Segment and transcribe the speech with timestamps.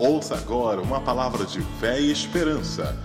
[0.00, 2.96] Ouça agora uma palavra de fé e esperança.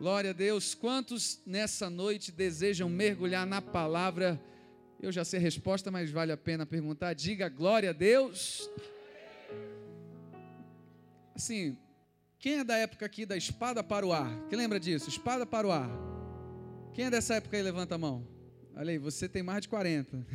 [0.00, 0.74] Glória a Deus.
[0.74, 4.42] Quantos nessa noite desejam mergulhar na palavra?
[5.00, 7.14] Eu já sei a resposta, mas vale a pena perguntar.
[7.14, 8.68] Diga glória a Deus.
[11.36, 11.78] Assim,
[12.40, 14.36] quem é da época aqui da espada para o ar?
[14.48, 15.08] Quem lembra disso?
[15.08, 15.88] Espada para o ar.
[16.92, 17.62] Quem é dessa época aí?
[17.62, 18.26] Levanta a mão.
[18.74, 20.26] Olha aí, você tem mais de 40.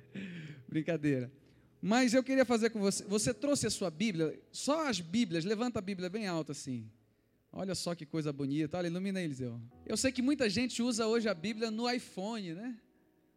[0.66, 1.30] Brincadeira.
[1.86, 3.04] Mas eu queria fazer com você.
[3.04, 6.90] Você trouxe a sua Bíblia, só as Bíblias, levanta a Bíblia bem alta assim.
[7.52, 8.78] Olha só que coisa bonita.
[8.78, 9.60] Olha, ilumina aí, Eliseu.
[9.84, 12.80] Eu sei que muita gente usa hoje a Bíblia no iPhone, né?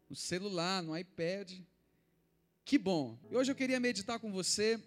[0.09, 1.59] No celular, no iPad.
[2.63, 3.19] Que bom.
[3.29, 4.79] E hoje eu queria meditar com você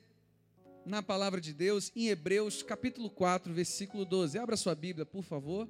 [0.87, 4.39] na palavra de Deus em Hebreus, capítulo 4, versículo 12.
[4.39, 5.69] Abra sua Bíblia, por favor.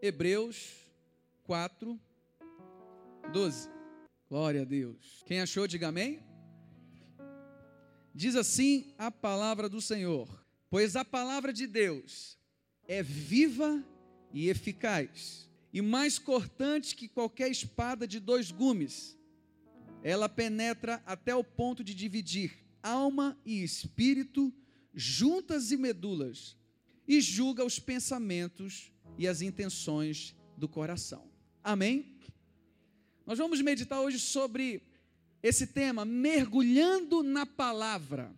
[0.00, 0.72] Hebreus
[1.44, 2.00] 4,
[3.30, 3.68] 12.
[4.26, 5.22] Glória a Deus.
[5.26, 6.25] Quem achou, diga amém.
[8.16, 10.26] Diz assim a palavra do Senhor:
[10.70, 12.38] Pois a palavra de Deus
[12.88, 13.84] é viva
[14.32, 19.18] e eficaz, e mais cortante que qualquer espada de dois gumes.
[20.02, 24.50] Ela penetra até o ponto de dividir alma e espírito,
[24.94, 26.56] juntas e medulas,
[27.06, 31.30] e julga os pensamentos e as intenções do coração.
[31.62, 32.18] Amém?
[33.26, 34.82] Nós vamos meditar hoje sobre
[35.42, 38.34] esse tema, mergulhando na palavra.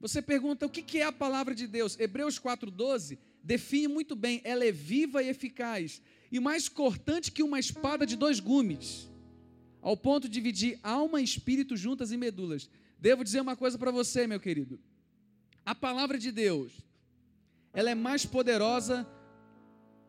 [0.00, 1.98] Você pergunta o que é a palavra de Deus?
[1.98, 7.58] Hebreus 4,12 define muito bem, ela é viva e eficaz, e mais cortante que uma
[7.58, 9.10] espada de dois gumes,
[9.80, 12.68] ao ponto de dividir alma e espírito juntas e medulas.
[12.98, 14.78] Devo dizer uma coisa para você, meu querido.
[15.64, 16.72] A palavra de Deus,
[17.72, 19.06] ela é mais poderosa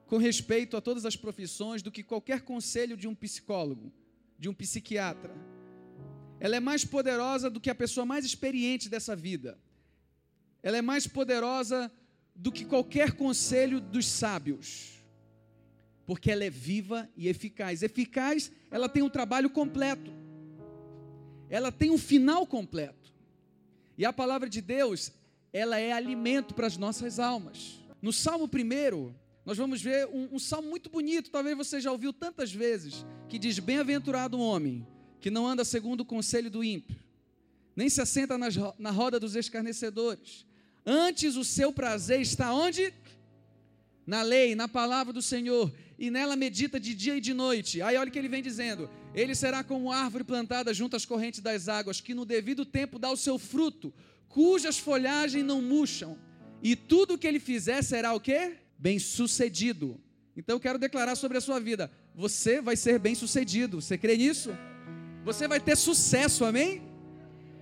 [0.06, 3.92] com respeito a todas as profissões do que qualquer conselho de um psicólogo,
[4.38, 5.34] de um psiquiatra
[6.40, 9.58] ela é mais poderosa do que a pessoa mais experiente dessa vida.
[10.64, 11.92] Ela é mais poderosa
[12.34, 15.04] do que qualquer conselho dos sábios.
[16.06, 17.84] Porque ela é viva e eficaz.
[17.84, 20.12] Eficaz, ela tem um trabalho completo.
[21.50, 23.14] Ela tem um final completo.
[23.98, 25.12] E a palavra de Deus,
[25.52, 27.80] ela é alimento para as nossas almas.
[28.02, 29.14] No Salmo 1,
[29.46, 33.38] nós vamos ver um, um salmo muito bonito, talvez você já ouviu tantas vezes, que
[33.38, 34.88] diz: Bem-aventurado o homem
[35.20, 36.96] que não anda segundo o conselho do ímpio,
[37.76, 40.46] nem se assenta nas, na roda dos escarnecedores.
[40.86, 42.94] Antes o seu prazer está onde?
[44.06, 47.82] Na lei, na palavra do Senhor, e nela medita de dia e de noite.
[47.82, 51.42] Aí olha o que ele vem dizendo: ele será como árvore plantada junto às correntes
[51.42, 53.94] das águas, que no devido tempo dá o seu fruto,
[54.28, 56.18] cujas folhagens não murcham,
[56.64, 58.56] e tudo o que ele fizer será o quê?
[58.78, 60.00] Bem sucedido.
[60.36, 63.82] Então eu quero declarar sobre a sua vida: você vai ser bem sucedido.
[63.82, 64.52] Você crê nisso?
[65.24, 66.82] Você vai ter sucesso, amém?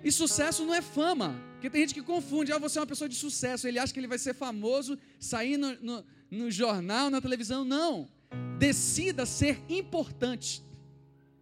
[0.03, 1.41] E sucesso não é fama.
[1.53, 3.99] Porque tem gente que confunde, ah, você é uma pessoa de sucesso, ele acha que
[3.99, 7.65] ele vai ser famoso, sair no, no, no jornal, na televisão.
[7.65, 8.07] Não.
[8.59, 10.61] Decida ser importante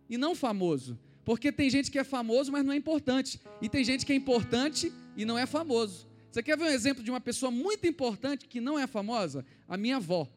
[0.09, 0.97] e não famoso.
[1.25, 3.41] Porque tem gente que é famoso, mas não é importante.
[3.61, 6.07] E tem gente que é importante e não é famoso.
[6.31, 9.45] Você quer ver um exemplo de uma pessoa muito importante que não é famosa?
[9.67, 10.29] A minha avó.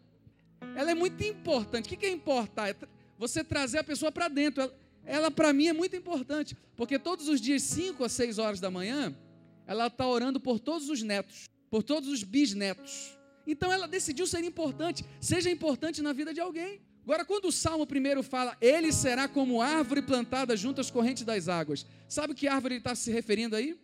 [0.74, 1.92] Ela é muito importante.
[1.92, 2.70] O que é importar?
[2.70, 2.76] É
[3.18, 4.62] você trazer a pessoa para dentro.
[4.62, 4.74] Ela,
[5.08, 8.70] ela para mim é muito importante, porque todos os dias, 5 a 6 horas da
[8.70, 9.16] manhã,
[9.66, 13.16] ela está orando por todos os netos, por todos os bisnetos.
[13.46, 16.80] Então ela decidiu ser importante, seja importante na vida de alguém.
[17.02, 21.48] Agora, quando o Salmo primeiro fala, ele será como árvore plantada junto às correntes das
[21.48, 23.80] águas, sabe que árvore ele está se referindo aí?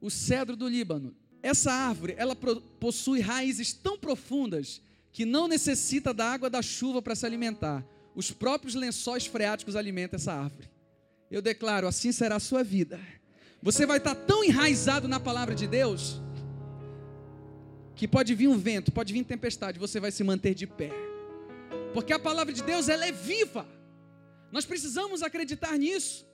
[0.00, 1.16] O cedro do Líbano.
[1.42, 2.36] Essa árvore, ela
[2.78, 4.80] possui raízes tão profundas
[5.12, 7.84] que não necessita da água da chuva para se alimentar
[8.14, 10.70] os próprios lençóis freáticos alimentam essa árvore.
[11.30, 13.00] Eu declaro, assim será a sua vida.
[13.62, 16.20] Você vai estar tão enraizado na palavra de Deus
[17.94, 20.90] que pode vir um vento, pode vir tempestade, você vai se manter de pé.
[21.92, 23.68] Porque a palavra de Deus ela é viva.
[24.50, 26.26] Nós precisamos acreditar nisso.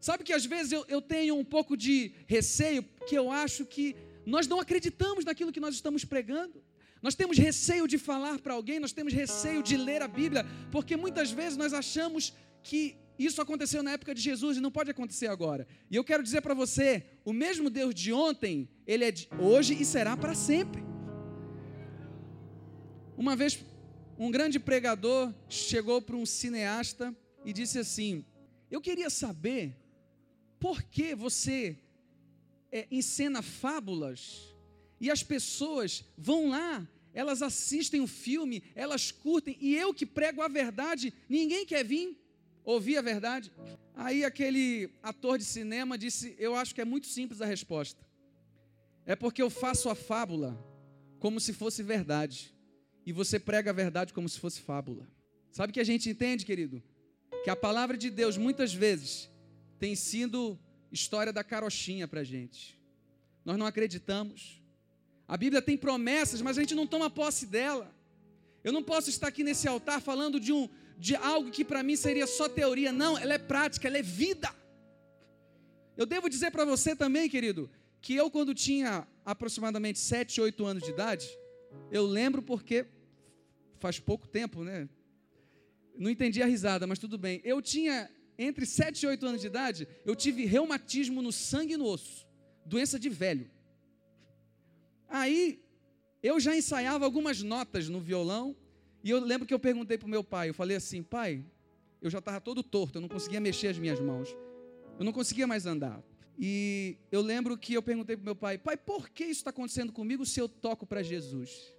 [0.00, 3.94] Sabe que às vezes eu, eu tenho um pouco de receio, que eu acho que
[4.24, 6.61] nós não acreditamos naquilo que nós estamos pregando.
[7.02, 10.96] Nós temos receio de falar para alguém, nós temos receio de ler a Bíblia, porque
[10.96, 12.32] muitas vezes nós achamos
[12.62, 15.66] que isso aconteceu na época de Jesus e não pode acontecer agora.
[15.90, 19.76] E eu quero dizer para você, o mesmo Deus de ontem, ele é de hoje
[19.80, 20.82] e será para sempre.
[23.16, 23.58] Uma vez
[24.18, 27.14] um grande pregador chegou para um cineasta
[27.44, 28.24] e disse assim:
[28.70, 29.76] Eu queria saber
[30.60, 31.76] por que você
[32.70, 34.51] é, encena fábulas
[35.02, 40.40] e as pessoas vão lá, elas assistem o filme, elas curtem, e eu que prego
[40.40, 42.16] a verdade, ninguém quer vir.
[42.64, 43.50] Ouvi a verdade?
[43.96, 48.00] Aí aquele ator de cinema disse: Eu acho que é muito simples a resposta.
[49.04, 50.56] É porque eu faço a fábula
[51.18, 52.54] como se fosse verdade.
[53.04, 55.08] E você prega a verdade como se fosse fábula.
[55.50, 56.80] Sabe o que a gente entende, querido?
[57.42, 59.28] Que a palavra de Deus muitas vezes
[59.80, 60.56] tem sido
[60.92, 62.80] história da carochinha para gente.
[63.44, 64.61] Nós não acreditamos.
[65.26, 67.94] A Bíblia tem promessas, mas a gente não toma posse dela.
[68.62, 71.96] Eu não posso estar aqui nesse altar falando de, um, de algo que para mim
[71.96, 72.92] seria só teoria.
[72.92, 74.54] Não, ela é prática, ela é vida.
[75.96, 77.70] Eu devo dizer para você também, querido,
[78.00, 81.28] que eu, quando tinha aproximadamente 7, 8 anos de idade,
[81.90, 82.86] eu lembro porque
[83.78, 84.88] faz pouco tempo, né?
[85.96, 87.40] Não entendi a risada, mas tudo bem.
[87.44, 91.76] Eu tinha entre 7 e 8 anos de idade, eu tive reumatismo no sangue e
[91.76, 92.26] no osso,
[92.64, 93.50] doença de velho.
[95.12, 95.62] Aí
[96.22, 98.56] eu já ensaiava algumas notas no violão,
[99.04, 101.44] e eu lembro que eu perguntei para o meu pai, eu falei assim, pai,
[102.00, 104.34] eu já estava todo torto, eu não conseguia mexer as minhas mãos,
[104.98, 106.02] eu não conseguia mais andar.
[106.38, 109.92] E eu lembro que eu perguntei para meu pai, pai, por que isso está acontecendo
[109.92, 111.76] comigo se eu toco para Jesus?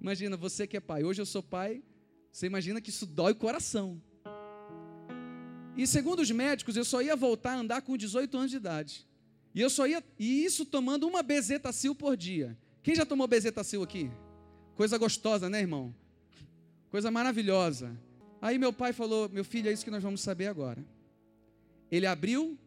[0.00, 1.82] Imagina, você que é pai, hoje eu sou pai,
[2.30, 4.00] você imagina que isso dói o coração.
[5.76, 9.08] E segundo os médicos, eu só ia voltar a andar com 18 anos de idade.
[9.54, 12.56] E eu só ia, e isso tomando uma bezetacil por dia.
[12.82, 14.10] Quem já tomou bezetacil aqui?
[14.74, 15.94] Coisa gostosa, né, irmão?
[16.90, 17.96] Coisa maravilhosa.
[18.40, 20.84] Aí meu pai falou: "Meu filho, é isso que nós vamos saber agora".
[21.90, 22.58] Ele abriu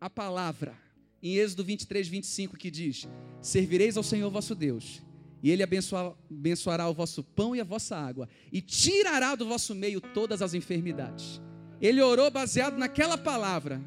[0.00, 0.76] a palavra
[1.22, 3.08] em Êxodo 23, 25, que diz:
[3.40, 5.02] Servireis ao Senhor vosso Deus,
[5.42, 10.00] e Ele abençoará o vosso pão e a vossa água, e tirará do vosso meio
[10.00, 11.40] todas as enfermidades.
[11.80, 13.82] Ele orou baseado naquela palavra.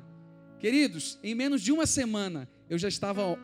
[0.60, 3.38] Queridos, em menos de uma semana, eu já estava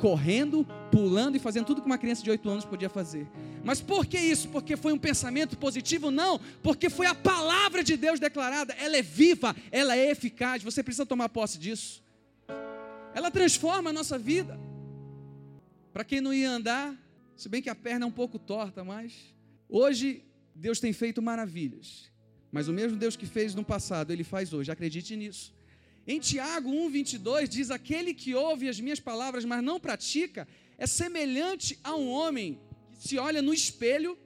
[0.00, 3.26] correndo, pulando e fazendo tudo que uma criança de 8 anos podia fazer.
[3.62, 4.48] Mas por que isso?
[4.48, 6.10] Porque foi um pensamento positivo?
[6.10, 8.74] Não, porque foi a palavra de Deus declarada.
[8.74, 10.62] Ela é viva, ela é eficaz.
[10.62, 12.02] Você precisa tomar posse disso.
[13.14, 14.58] Ela transforma a nossa vida.
[15.92, 16.94] Para quem não ia andar,
[17.36, 19.32] se bem que a perna é um pouco torta, mas
[19.68, 20.24] hoje
[20.54, 22.10] Deus tem feito maravilhas.
[22.50, 24.70] Mas o mesmo Deus que fez no passado, Ele faz hoje.
[24.70, 25.53] Acredite nisso.
[26.06, 30.46] Em Tiago 1,22 diz: Aquele que ouve as minhas palavras, mas não pratica,
[30.76, 32.60] é semelhante a um homem
[32.92, 34.18] que se olha no espelho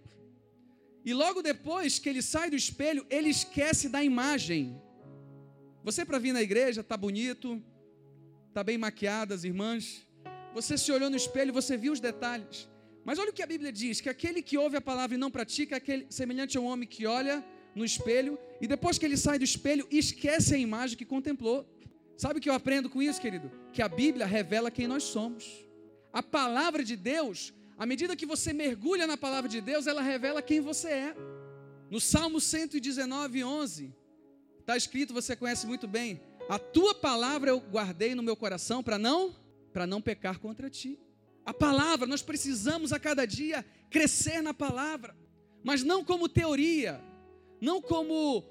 [1.04, 4.80] e logo depois que ele sai do espelho, ele esquece da imagem.
[5.82, 7.62] Você, para vir na igreja, está bonito,
[8.48, 10.06] está bem maquiada, as irmãs.
[10.52, 12.68] Você se olhou no espelho, você viu os detalhes.
[13.04, 15.30] Mas olha o que a Bíblia diz: que aquele que ouve a palavra e não
[15.30, 19.16] pratica é aquele, semelhante a um homem que olha no espelho e depois que ele
[19.16, 21.66] sai do espelho, esquece a imagem que contemplou.
[22.16, 23.50] Sabe o que eu aprendo com isso, querido?
[23.72, 25.64] Que a Bíblia revela quem nós somos.
[26.12, 30.42] A palavra de Deus, à medida que você mergulha na palavra de Deus, ela revela
[30.42, 31.16] quem você é.
[31.88, 33.94] No Salmo 119, 11,
[34.58, 38.98] está escrito, você conhece muito bem: A tua palavra eu guardei no meu coração para
[38.98, 39.34] não,
[39.72, 40.98] para não pecar contra ti.
[41.46, 45.16] A palavra, nós precisamos a cada dia crescer na palavra,
[45.62, 47.00] mas não como teoria,
[47.60, 48.44] não como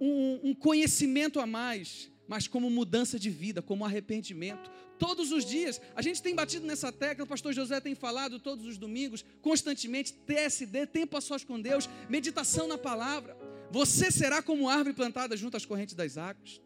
[0.00, 4.70] um, um conhecimento a mais, mas como mudança de vida, como arrependimento.
[4.98, 8.66] Todos os dias, a gente tem batido nessa tecla, o pastor José tem falado todos
[8.66, 13.36] os domingos, constantemente, TSD, tempo a sós com Deus, meditação na palavra.
[13.70, 16.60] Você será como árvore plantada junto às correntes das águas.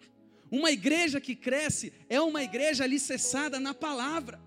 [0.51, 4.41] Uma igreja que cresce é uma igreja alicerçada na palavra.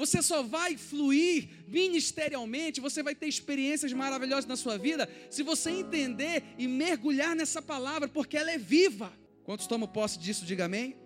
[0.00, 5.68] Você só vai fluir ministerialmente, você vai ter experiências maravilhosas na sua vida, se você
[5.68, 9.12] entender e mergulhar nessa palavra, porque ela é viva.
[9.44, 10.96] Quantos tomam posse disso, diga amém.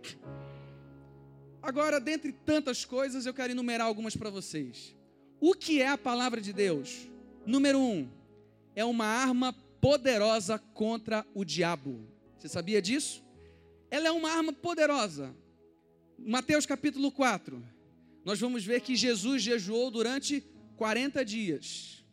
[1.60, 4.94] Agora, dentre tantas coisas, eu quero enumerar algumas para vocês.
[5.40, 7.08] O que é a palavra de Deus?
[7.44, 8.08] Número um,
[8.76, 12.06] é uma arma poderosa contra o diabo.
[12.38, 13.24] Você sabia disso?
[13.90, 15.34] Ela é uma arma poderosa.
[16.16, 17.73] Mateus capítulo 4
[18.24, 20.40] nós vamos ver que Jesus jejuou durante
[20.76, 22.04] 40 dias.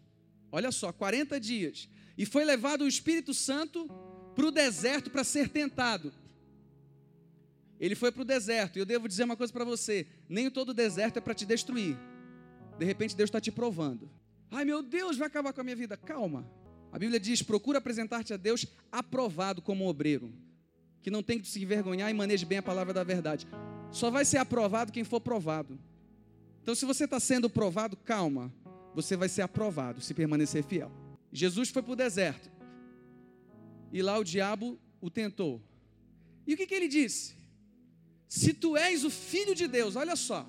[0.51, 1.89] Olha só, 40 dias.
[2.17, 3.87] E foi levado o Espírito Santo
[4.35, 6.13] para o deserto para ser tentado.
[7.79, 8.77] Ele foi para o deserto.
[8.77, 11.97] E eu devo dizer uma coisa para você: nem todo deserto é para te destruir.
[12.77, 14.11] De repente Deus está te provando.
[14.51, 15.95] Ai meu Deus, vai acabar com a minha vida.
[15.95, 16.45] Calma.
[16.91, 20.31] A Bíblia diz: procura apresentar-te a Deus aprovado como obreiro,
[21.01, 23.47] que não tem que se envergonhar e maneje bem a palavra da verdade.
[23.91, 25.79] Só vai ser aprovado quem for provado.
[26.61, 28.53] Então, se você está sendo provado, calma,
[28.93, 30.91] você vai ser aprovado se permanecer fiel.
[31.31, 32.51] Jesus foi para o deserto
[33.91, 35.61] e lá o diabo o tentou.
[36.45, 37.35] E o que, que ele disse?
[38.27, 40.47] Se tu és o filho de Deus, olha só,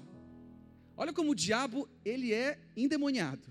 [0.97, 3.43] olha como o diabo ele é endemoniado.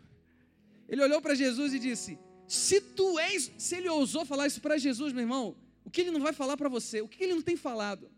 [0.88, 4.78] Ele olhou para Jesus e disse: Se tu és, se ele ousou falar isso para
[4.78, 7.02] Jesus, meu irmão, O que ele não vai falar para você?
[7.02, 8.10] O que ele não tem falado?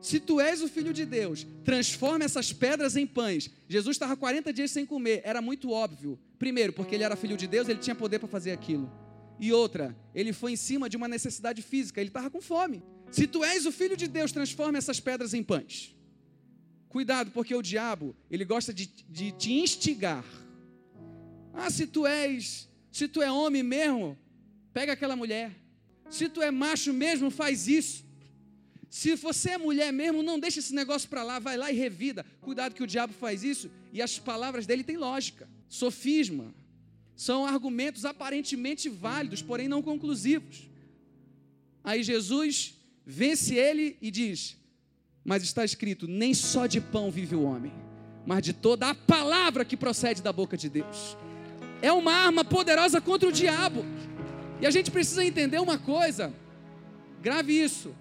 [0.00, 3.50] Se tu és o filho de Deus, transforma essas pedras em pães.
[3.68, 6.18] Jesus estava 40 dias sem comer, era muito óbvio.
[6.38, 8.90] Primeiro, porque ele era filho de Deus, ele tinha poder para fazer aquilo.
[9.40, 12.82] E outra, ele foi em cima de uma necessidade física, ele estava com fome.
[13.10, 15.96] Se tu és o filho de Deus, transforma essas pedras em pães.
[16.88, 20.24] Cuidado, porque o diabo, ele gosta de, de te instigar.
[21.52, 24.16] Ah, se tu és, se tu é homem mesmo,
[24.72, 25.52] pega aquela mulher.
[26.08, 28.07] Se tu é macho mesmo, faz isso.
[28.90, 32.24] Se você é mulher mesmo, não deixa esse negócio para lá, vai lá e revida.
[32.40, 35.48] Cuidado que o diabo faz isso e as palavras dele têm lógica.
[35.68, 36.54] Sofisma.
[37.14, 40.68] São argumentos aparentemente válidos, porém não conclusivos.
[41.84, 44.56] Aí Jesus vence ele e diz:
[45.24, 47.72] Mas está escrito: nem só de pão vive o homem,
[48.24, 51.16] mas de toda a palavra que procede da boca de Deus.
[51.82, 53.84] É uma arma poderosa contra o diabo.
[54.60, 56.32] E a gente precisa entender uma coisa,
[57.20, 57.94] grave isso.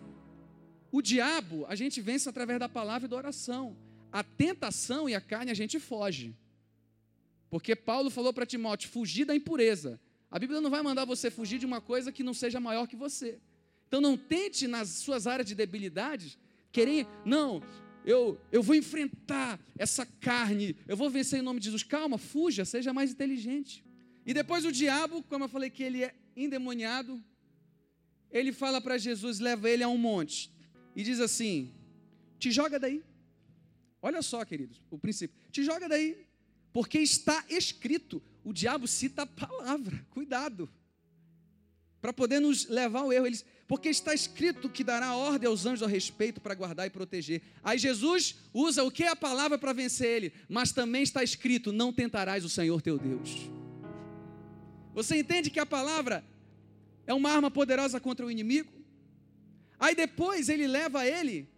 [0.91, 3.75] O diabo a gente vence através da palavra e da oração.
[4.11, 6.35] A tentação e a carne a gente foge.
[7.49, 9.99] Porque Paulo falou para Timóteo: fugir da impureza.
[10.29, 12.95] A Bíblia não vai mandar você fugir de uma coisa que não seja maior que
[12.95, 13.39] você.
[13.87, 16.37] Então não tente nas suas áreas de debilidades
[16.71, 17.63] querer, não,
[18.05, 21.83] eu, eu vou enfrentar essa carne, eu vou vencer em nome de Jesus.
[21.83, 23.83] Calma, fuja, seja mais inteligente.
[24.25, 27.23] E depois o diabo, como eu falei que ele é endemoniado,
[28.29, 30.51] ele fala para Jesus, leva ele a um monte
[30.97, 31.71] e diz assim:
[32.39, 33.03] te joga daí.
[34.01, 35.37] Olha só, queridos, o princípio.
[35.51, 36.25] Te joga daí,
[36.73, 38.21] porque está escrito.
[38.43, 40.67] O diabo cita a palavra, cuidado,
[42.01, 43.27] para poder nos levar ao erro.
[43.27, 47.43] Eles, porque está escrito que dará ordem aos anjos a respeito para guardar e proteger.
[47.61, 51.71] Aí Jesus usa o que é a palavra para vencer ele, mas também está escrito:
[51.71, 53.51] não tentarás o Senhor teu Deus.
[54.95, 56.25] Você entende que a palavra
[57.05, 58.76] é uma arma poderosa contra o inimigo?
[59.79, 61.49] Aí depois ele leva ele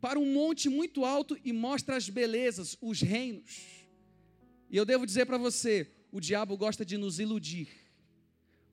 [0.00, 3.66] para um monte muito alto e mostra as belezas, os reinos.
[4.68, 7.68] E eu devo dizer para você, o diabo gosta de nos iludir,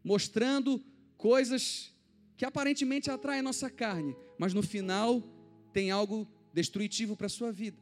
[0.03, 0.83] mostrando
[1.17, 1.93] coisas
[2.37, 5.23] que aparentemente atraem a nossa carne, mas no final
[5.73, 7.81] tem algo destrutivo para a sua vida.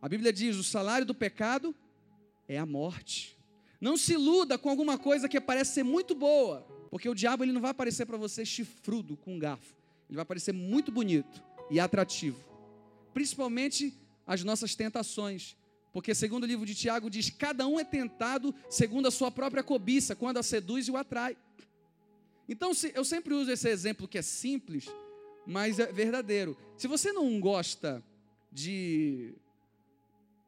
[0.00, 1.74] A Bíblia diz: o salário do pecado
[2.46, 3.36] é a morte.
[3.80, 7.52] Não se iluda com alguma coisa que parece ser muito boa, porque o diabo ele
[7.52, 9.74] não vai aparecer para você chifrudo com um garfo.
[10.08, 12.38] Ele vai parecer muito bonito e atrativo.
[13.12, 13.92] Principalmente
[14.26, 15.56] as nossas tentações.
[15.92, 19.62] Porque, segundo o livro de Tiago, diz: cada um é tentado segundo a sua própria
[19.62, 21.36] cobiça, quando a seduz e o atrai.
[22.48, 24.86] Então, eu sempre uso esse exemplo que é simples,
[25.46, 26.56] mas é verdadeiro.
[26.76, 28.02] Se você não gosta
[28.52, 29.34] de,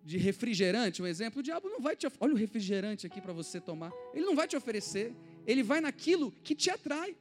[0.04, 3.60] de refrigerante, um exemplo, o diabo não vai te Olha o refrigerante aqui para você
[3.60, 3.92] tomar.
[4.12, 5.14] Ele não vai te oferecer.
[5.46, 7.16] Ele vai naquilo que te atrai.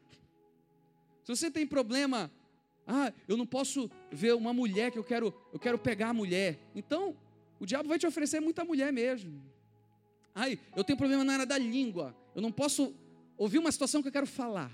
[1.25, 2.31] Se você tem problema,
[2.85, 6.59] ah, eu não posso ver uma mulher que eu quero, eu quero pegar a mulher.
[6.75, 7.17] Então,
[7.59, 9.43] o diabo vai te oferecer muita mulher mesmo.
[10.35, 12.15] Ai, eu tenho problema na área da língua.
[12.35, 12.93] Eu não posso
[13.37, 14.71] ouvir uma situação que eu quero falar.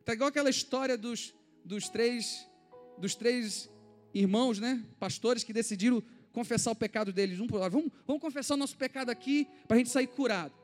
[0.00, 2.48] Está igual aquela história dos, dos três
[2.96, 3.70] dos três
[4.12, 4.82] irmãos, né?
[4.98, 7.78] Pastores que decidiram confessar o pecado deles um por outro.
[7.78, 10.54] Vamos, vamos confessar o nosso pecado aqui para a gente sair curado.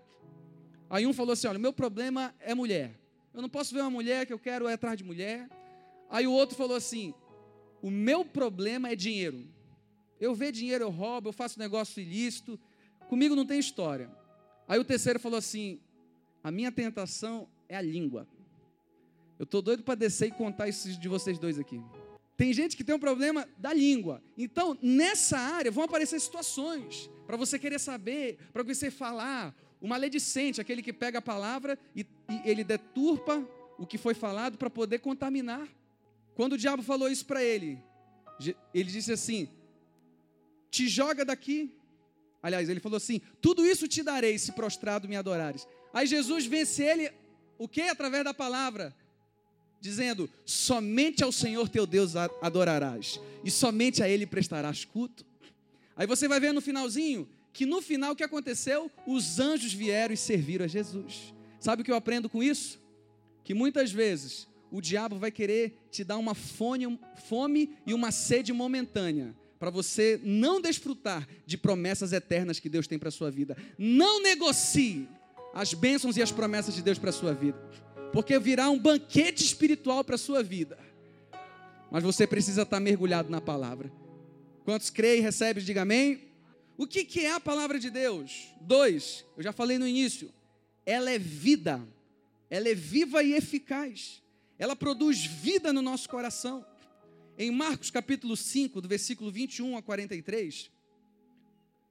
[0.89, 3.06] Aí um falou assim: olha, meu problema é mulher.
[3.37, 5.47] Eu não posso ver uma mulher que eu quero é atrás de mulher.
[6.09, 7.13] Aí o outro falou assim:
[7.83, 9.47] O meu problema é dinheiro.
[10.19, 12.59] Eu vejo dinheiro, eu roubo, eu faço negócio ilícito.
[13.11, 14.11] Comigo não tem história.
[14.67, 15.79] Aí o terceiro falou assim:
[16.43, 18.27] A minha tentação é a língua.
[19.39, 21.79] Eu estou doido para descer e contar isso de vocês dois aqui.
[22.39, 24.23] Tem gente que tem um problema da língua.
[24.39, 30.61] Então, nessa área vão aparecer situações para você querer saber, para você falar, o maledicente,
[30.61, 33.47] aquele que pega a palavra e, e ele deturpa
[33.79, 35.69] o que foi falado para poder contaminar.
[36.35, 37.79] Quando o diabo falou isso para ele,
[38.75, 39.49] ele disse assim:
[40.71, 41.75] Te joga daqui.
[42.43, 45.67] Aliás, ele falou assim: Tudo isso te darei se prostrado me adorares.
[45.93, 47.11] Aí Jesus vence ele,
[47.59, 47.83] o que?
[47.83, 48.95] Através da palavra,
[49.81, 55.25] dizendo: Somente ao Senhor teu Deus adorarás, e somente a Ele prestarás culto.
[55.97, 58.91] Aí você vai ver no finalzinho que no final o que aconteceu?
[59.07, 61.35] Os anjos vieram e serviram a Jesus.
[61.59, 62.79] Sabe o que eu aprendo com isso?
[63.43, 68.53] Que muitas vezes o diabo vai querer te dar uma fome, fome e uma sede
[68.53, 73.57] momentânea para você não desfrutar de promessas eternas que Deus tem para a sua vida.
[73.79, 75.09] Não negocie
[75.55, 77.59] as bênçãos e as promessas de Deus para a sua vida,
[78.13, 80.79] porque virá um banquete espiritual para a sua vida.
[81.91, 83.91] Mas você precisa estar mergulhado na palavra.
[84.63, 86.26] Quantos creem e recebem, diga amém.
[86.79, 88.49] O que, que é a palavra de Deus?
[88.61, 90.31] Dois, eu já falei no início,
[90.85, 91.83] ela é vida,
[92.51, 94.23] ela é viva e eficaz.
[94.59, 96.65] ela produz vida no nosso coração.
[97.39, 100.71] Em Marcos capítulo 5, do versículo 21 a 43,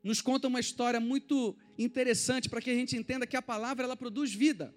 [0.03, 3.97] nos conta uma história muito interessante para que a gente entenda que a palavra ela
[3.97, 4.73] produz vida.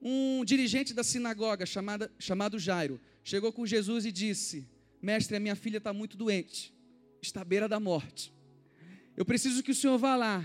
[0.00, 4.66] Um dirigente da sinagoga chamada, chamado Jairo chegou com Jesus e disse:
[5.00, 6.74] Mestre, a minha filha está muito doente,
[7.22, 8.32] está à beira da morte.
[9.16, 10.44] Eu preciso que o senhor vá lá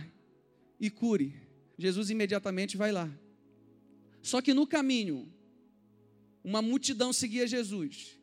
[0.80, 1.34] e cure.
[1.78, 3.10] Jesus imediatamente vai lá.
[4.22, 5.32] Só que no caminho,
[6.44, 8.20] uma multidão seguia Jesus.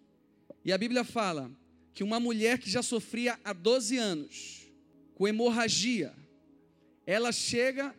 [0.64, 1.50] E a Bíblia fala
[1.92, 4.66] que uma mulher que já sofria há 12 anos,
[5.14, 6.14] com hemorragia,
[7.06, 7.94] ela chega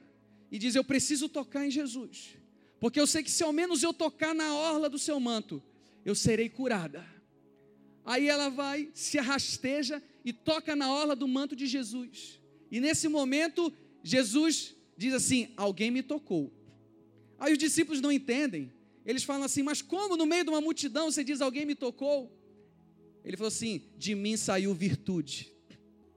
[0.52, 2.36] e diz: Eu preciso tocar em Jesus,
[2.80, 5.64] porque eu sei que se ao menos eu tocar na orla do seu manto,
[6.04, 7.06] eu serei curada.
[8.04, 12.42] Aí ela vai, se arrasteja e toca na orla do manto de Jesus.
[12.72, 13.72] E nesse momento,
[14.04, 16.52] Jesus diz assim: Alguém me tocou.
[17.38, 18.74] Aí os discípulos não entendem.
[19.06, 22.36] Eles falam assim: Mas como no meio de uma multidão você diz alguém me tocou?
[23.24, 25.54] Ele falou assim: De mim saiu virtude.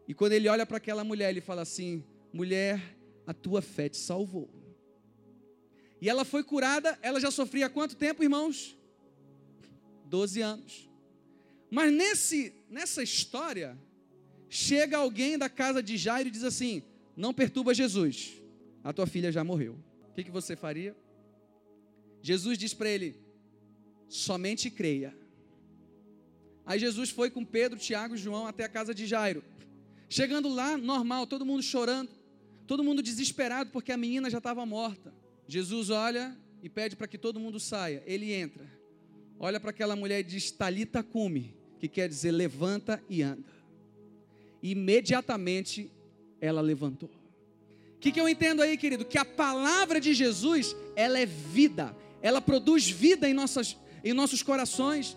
[0.09, 2.97] E quando ele olha para aquela mulher, ele fala assim: Mulher,
[3.27, 4.49] a tua fé te salvou.
[6.00, 8.75] E ela foi curada, ela já sofria há quanto tempo, irmãos?
[10.07, 10.88] Doze anos.
[11.71, 13.77] Mas nesse, nessa história,
[14.49, 16.83] chega alguém da casa de Jairo e diz assim:
[17.17, 18.40] Não perturba Jesus,
[18.83, 19.78] a tua filha já morreu.
[20.11, 20.97] O que, que você faria?
[22.23, 23.17] Jesus diz para ele:
[24.09, 25.17] somente creia.
[26.64, 29.43] Aí Jesus foi com Pedro, Tiago e João até a casa de Jairo.
[30.09, 32.11] Chegando lá, normal, todo mundo chorando,
[32.67, 35.14] todo mundo desesperado porque a menina já estava morta.
[35.47, 38.02] Jesus olha e pede para que todo mundo saia.
[38.07, 38.67] Ele entra,
[39.38, 43.58] olha para aquela mulher e diz: Talita cume, que quer dizer levanta e anda.
[44.62, 45.91] E imediatamente
[46.41, 47.11] ela levantou.
[47.97, 49.05] O que, que eu entendo aí, querido?
[49.05, 54.43] Que a palavra de Jesus, ela é vida, ela produz vida em, nossas, em nossos
[54.43, 55.17] corações.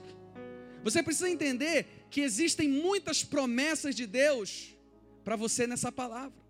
[0.83, 4.75] Você precisa entender que existem muitas promessas de Deus
[5.24, 6.41] para você nessa palavra.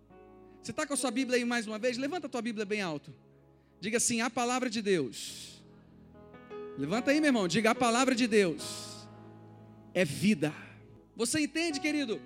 [0.62, 1.98] Você está com a sua Bíblia aí mais uma vez?
[1.98, 3.12] Levanta a tua Bíblia bem alto.
[3.80, 5.62] Diga assim: a palavra de Deus.
[6.78, 7.46] Levanta aí, meu irmão.
[7.46, 9.06] Diga: a palavra de Deus
[9.92, 10.54] é vida.
[11.14, 12.20] Você entende, querido,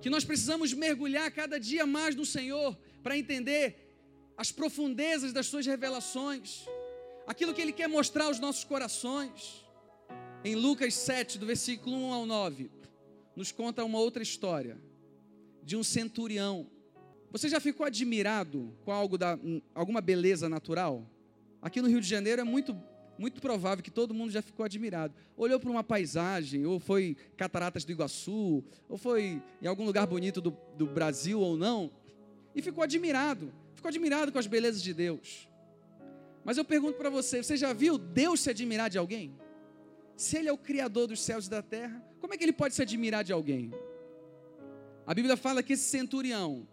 [0.00, 3.94] que nós precisamos mergulhar cada dia mais no Senhor para entender
[4.36, 6.66] as profundezas das Suas revelações
[7.26, 9.64] aquilo que Ele quer mostrar aos nossos corações.
[10.44, 12.70] Em Lucas 7, do versículo 1 ao 9,
[13.34, 14.78] nos conta uma outra história
[15.62, 16.70] de um centurião.
[17.32, 19.36] Você já ficou admirado com algo da,
[19.74, 21.04] alguma beleza natural?
[21.60, 22.80] Aqui no Rio de Janeiro é muito,
[23.18, 25.14] muito provável que todo mundo já ficou admirado.
[25.36, 30.40] Olhou para uma paisagem, ou foi Cataratas do Iguaçu, ou foi em algum lugar bonito
[30.40, 31.90] do, do Brasil ou não,
[32.54, 33.52] e ficou admirado.
[33.74, 35.48] Ficou admirado com as belezas de Deus.
[36.44, 39.34] Mas eu pergunto para você: você já viu Deus se admirar de alguém?
[40.16, 42.74] Se Ele é o Criador dos céus e da terra, como é que Ele pode
[42.74, 43.72] se admirar de alguém?
[45.06, 46.66] A Bíblia fala que esse centurião,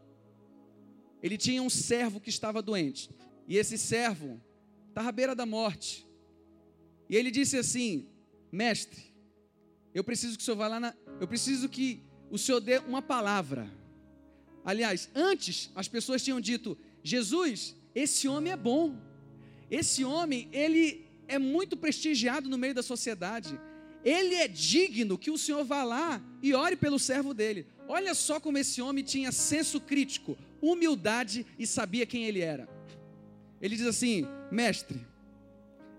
[1.21, 3.11] ele tinha um servo que estava doente,
[3.47, 4.41] e esse servo
[4.89, 6.07] estava à beira da morte.
[7.09, 8.07] E ele disse assim:
[8.51, 9.13] Mestre,
[9.93, 10.93] eu preciso que o senhor vá lá na.
[11.19, 13.71] Eu preciso que o senhor dê uma palavra.
[14.65, 18.97] Aliás, antes as pessoas tinham dito: Jesus, esse homem é bom.
[19.69, 23.59] Esse homem, ele é muito prestigiado no meio da sociedade.
[24.03, 27.65] Ele é digno que o Senhor vá lá e ore pelo servo dele.
[27.87, 32.67] Olha só como esse homem tinha senso crítico, humildade e sabia quem ele era.
[33.61, 35.05] Ele diz assim: Mestre,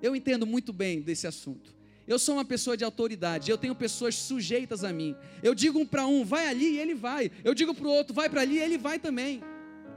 [0.04, 1.74] eu entendo muito bem desse assunto.
[2.06, 5.16] Eu sou uma pessoa de autoridade, eu tenho pessoas sujeitas a mim.
[5.42, 7.30] Eu digo para um, vai ali e ele vai.
[7.42, 9.42] Eu digo para o outro, vai para ali e ele vai também.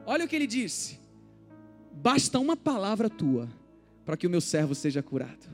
[0.06, 0.98] Olha o que ele disse:
[1.91, 3.50] Basta uma palavra tua
[4.06, 5.46] para que o meu servo seja curado.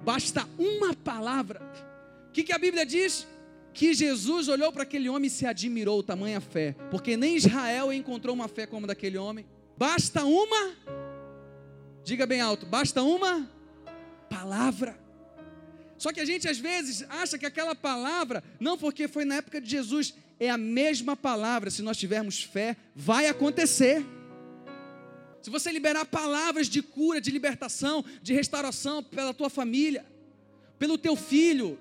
[0.00, 1.60] Basta uma palavra.
[2.28, 3.26] O que, que a Bíblia diz?
[3.74, 8.32] Que Jesus olhou para aquele homem e se admirou tamanha fé, porque nem Israel encontrou
[8.32, 9.44] uma fé como daquele homem.
[9.76, 10.72] Basta uma,
[12.04, 13.57] diga bem alto, basta uma
[14.28, 14.98] palavra.
[15.96, 19.60] Só que a gente às vezes acha que aquela palavra, não porque foi na época
[19.60, 24.04] de Jesus, é a mesma palavra, se nós tivermos fé, vai acontecer
[25.48, 30.04] se você liberar palavras de cura, de libertação, de restauração pela tua família,
[30.78, 31.78] pelo teu filho.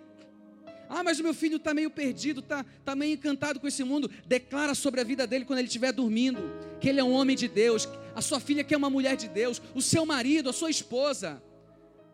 [0.90, 4.10] Ah, mas o meu filho está meio perdido, está tá meio encantado com esse mundo.
[4.26, 6.40] Declara sobre a vida dele quando ele estiver dormindo,
[6.80, 9.28] que ele é um homem de Deus, a sua filha que é uma mulher de
[9.28, 11.42] Deus, o seu marido, a sua esposa.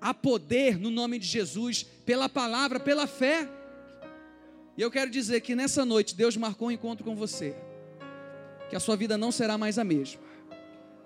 [0.04, 3.50] Há poder no nome de Jesus, pela palavra, pela fé.
[4.78, 7.56] E eu quero dizer que nessa noite Deus marcou um encontro com você,
[8.70, 10.22] que a sua vida não será mais a mesma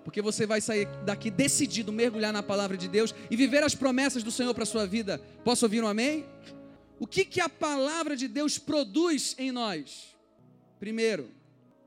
[0.08, 4.22] porque você vai sair daqui decidido, mergulhar na palavra de Deus e viver as promessas
[4.22, 5.18] do Senhor para a sua vida.
[5.44, 6.24] Posso ouvir um amém?
[6.98, 10.16] O que, que a palavra de Deus produz em nós?
[10.80, 11.30] Primeiro,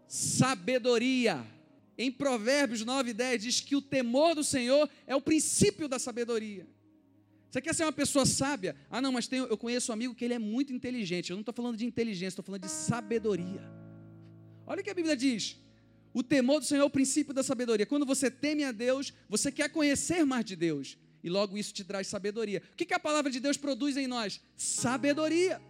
[0.08, 1.44] sabedoria.
[1.98, 6.68] Em Provérbios 9 10 diz que o temor do Senhor é o princípio da sabedoria.
[7.52, 8.78] Você quer ser uma pessoa sábia?
[8.90, 11.32] Ah, não, mas tem, eu conheço um amigo que ele é muito inteligente.
[11.32, 13.62] Eu não estou falando de inteligência, estou falando de sabedoria.
[14.66, 15.58] Olha o que a Bíblia diz.
[16.14, 17.86] O temor do Senhor é o princípio da sabedoria.
[17.86, 20.98] Quando você teme a Deus, você quer conhecer mais de Deus.
[21.22, 22.64] E logo isso te traz sabedoria.
[22.72, 24.40] O que, que a palavra de Deus produz em nós?
[24.56, 25.62] Sabedoria.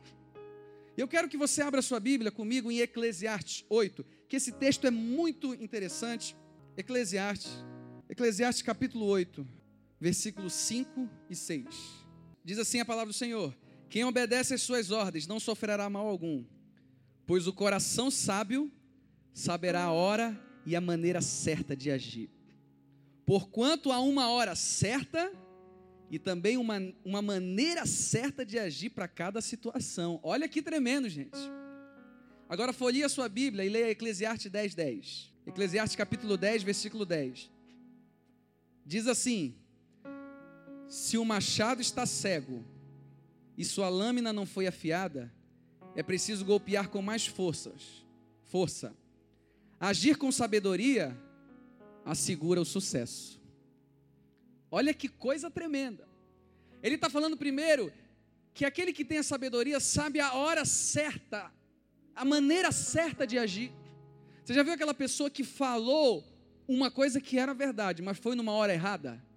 [0.96, 4.92] Eu quero que você abra sua Bíblia comigo em Eclesiastes 8, que esse texto é
[4.92, 6.36] muito interessante.
[6.78, 7.52] Eclesiastes,
[8.08, 9.61] Eclesiastes capítulo 8
[10.02, 11.66] versículos 5 e 6.
[12.44, 13.56] Diz assim a palavra do Senhor:
[13.88, 16.44] Quem obedece às suas ordens não sofrerá mal algum,
[17.28, 18.72] pois o coração sábio
[19.32, 22.32] saberá a hora e a maneira certa de agir.
[23.26, 25.32] Porquanto há uma hora certa
[26.10, 30.20] e também uma, uma maneira certa de agir para cada situação.
[30.24, 31.38] Olha que tremendo, gente.
[32.50, 35.34] Agora folheia a sua Bíblia e leia Eclesiastes 10, 10.
[35.46, 37.50] Eclesiastes capítulo 10, versículo 10.
[38.86, 39.61] Diz assim:
[40.92, 42.66] se o machado está cego
[43.58, 45.34] e sua lâmina não foi afiada,
[45.96, 48.06] é preciso golpear com mais forças,
[48.44, 48.94] força.
[49.80, 51.18] Agir com sabedoria
[52.04, 53.42] assegura o sucesso.
[54.70, 56.06] Olha que coisa tremenda.
[56.84, 57.90] Ele está falando primeiro
[58.54, 61.54] que aquele que tem a sabedoria sabe a hora certa,
[62.14, 63.72] a maneira certa de agir.
[64.44, 66.22] Você já viu aquela pessoa que falou
[66.68, 69.31] uma coisa que era verdade, mas foi numa hora errada?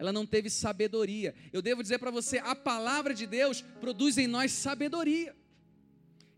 [0.00, 1.34] Ela não teve sabedoria.
[1.52, 5.36] Eu devo dizer para você, a palavra de Deus produz em nós sabedoria.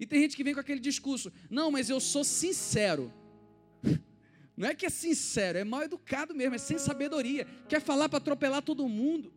[0.01, 3.13] E tem gente que vem com aquele discurso: não, mas eu sou sincero.
[4.57, 7.47] Não é que é sincero, é mal educado mesmo, é sem sabedoria.
[7.69, 9.33] Quer falar para atropelar todo mundo.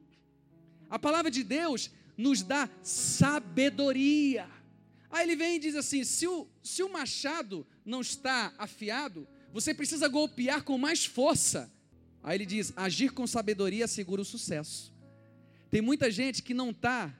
[0.89, 4.49] A palavra de Deus nos dá sabedoria.
[5.09, 9.73] Aí ele vem e diz assim: se o, se o machado não está afiado, você
[9.73, 11.71] precisa golpear com mais força.
[12.25, 14.91] Aí ele diz: agir com sabedoria assegura o sucesso.
[15.69, 17.13] Tem muita gente que não está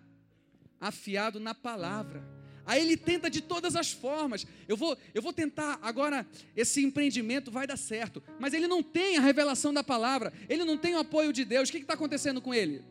[0.82, 2.28] afiado na palavra.
[2.66, 4.48] Aí ele tenta de todas as formas.
[4.68, 8.24] Eu vou, eu vou tentar agora esse empreendimento vai dar certo.
[8.40, 10.34] Mas ele não tem a revelação da palavra.
[10.50, 11.70] Ele não tem o apoio de Deus.
[11.70, 12.84] O que está acontecendo com ele?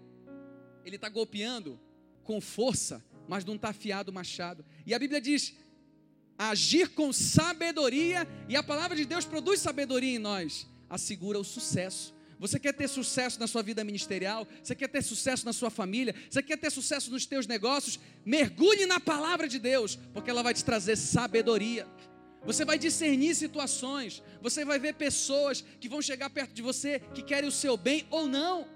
[0.84, 1.80] Ele está golpeando
[2.22, 4.64] com força, mas não está afiado o machado.
[4.86, 5.52] E a Bíblia diz:
[6.38, 8.28] agir com sabedoria.
[8.48, 12.14] E a palavra de Deus produz sabedoria em nós assegura o sucesso.
[12.38, 14.46] Você quer ter sucesso na sua vida ministerial?
[14.62, 16.14] Você quer ter sucesso na sua família?
[16.28, 17.98] Você quer ter sucesso nos teus negócios?
[18.24, 21.86] Mergulhe na palavra de Deus, porque ela vai te trazer sabedoria.
[22.44, 24.22] Você vai discernir situações.
[24.42, 28.06] Você vai ver pessoas que vão chegar perto de você que querem o seu bem
[28.10, 28.68] ou não.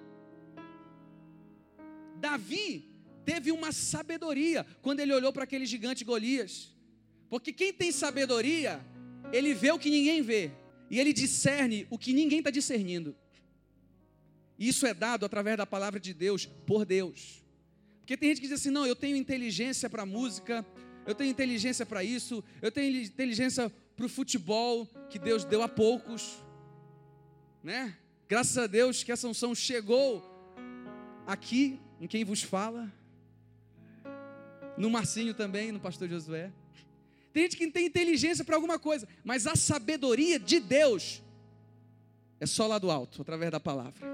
[2.16, 2.84] Davi
[3.24, 6.74] teve uma sabedoria quando ele olhou para aquele gigante Golias.
[7.28, 8.80] Porque quem tem sabedoria,
[9.32, 10.50] ele vê o que ninguém vê.
[10.90, 13.14] E ele discerne o que ninguém está discernindo.
[14.58, 17.44] Isso é dado através da palavra de Deus, por Deus.
[18.00, 20.66] Porque tem gente que diz assim: não, eu tenho inteligência para música,
[21.06, 25.68] eu tenho inteligência para isso, eu tenho inteligência para o futebol, que Deus deu a
[25.68, 26.38] poucos.
[27.62, 27.96] Né?
[28.28, 30.24] Graças a Deus que essa unção chegou
[31.26, 32.92] aqui, em quem vos fala,
[34.76, 36.52] no Marcinho também, no pastor Josué.
[37.32, 41.22] Tem gente que tem inteligência para alguma coisa, mas a sabedoria de Deus
[42.40, 44.06] é só lá do alto, através da palavra.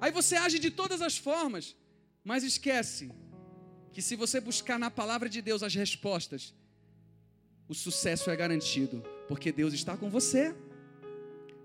[0.00, 1.76] Aí você age de todas as formas,
[2.24, 3.12] mas esquece
[3.92, 6.52] que se você buscar na palavra de Deus as respostas,
[7.68, 10.54] o sucesso é garantido, porque Deus está com você.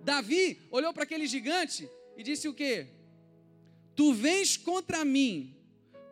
[0.03, 2.87] Davi olhou para aquele gigante e disse o quê?
[3.95, 5.56] Tu vens contra mim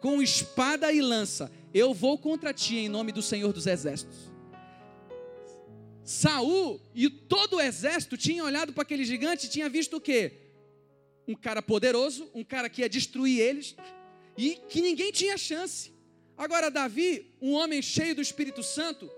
[0.06, 4.32] com espada e lança, eu vou contra ti em nome do Senhor dos Exércitos.
[6.04, 10.34] Saul e todo o exército tinham olhado para aquele gigante e tinha visto o quê?
[11.28, 13.76] Um cara poderoso, um cara que ia destruir eles
[14.38, 15.91] e que ninguém tinha chance.
[16.38, 19.10] Agora Davi, um homem cheio do Espírito Santo,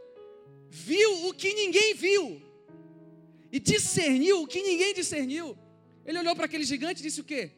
[0.70, 2.42] viu o que ninguém viu
[3.52, 5.58] e discerniu o que ninguém discerniu.
[6.06, 7.52] Ele olhou para aquele gigante e disse o quê?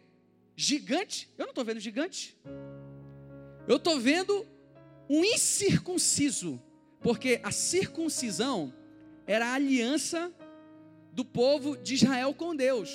[0.56, 1.30] Gigante?
[1.38, 2.36] Eu não estou vendo gigante.
[3.69, 4.47] Eu estou vendo
[5.08, 6.60] um incircunciso,
[6.99, 8.73] porque a circuncisão
[9.27, 10.34] era a aliança
[11.13, 12.89] do povo de Israel com Deus.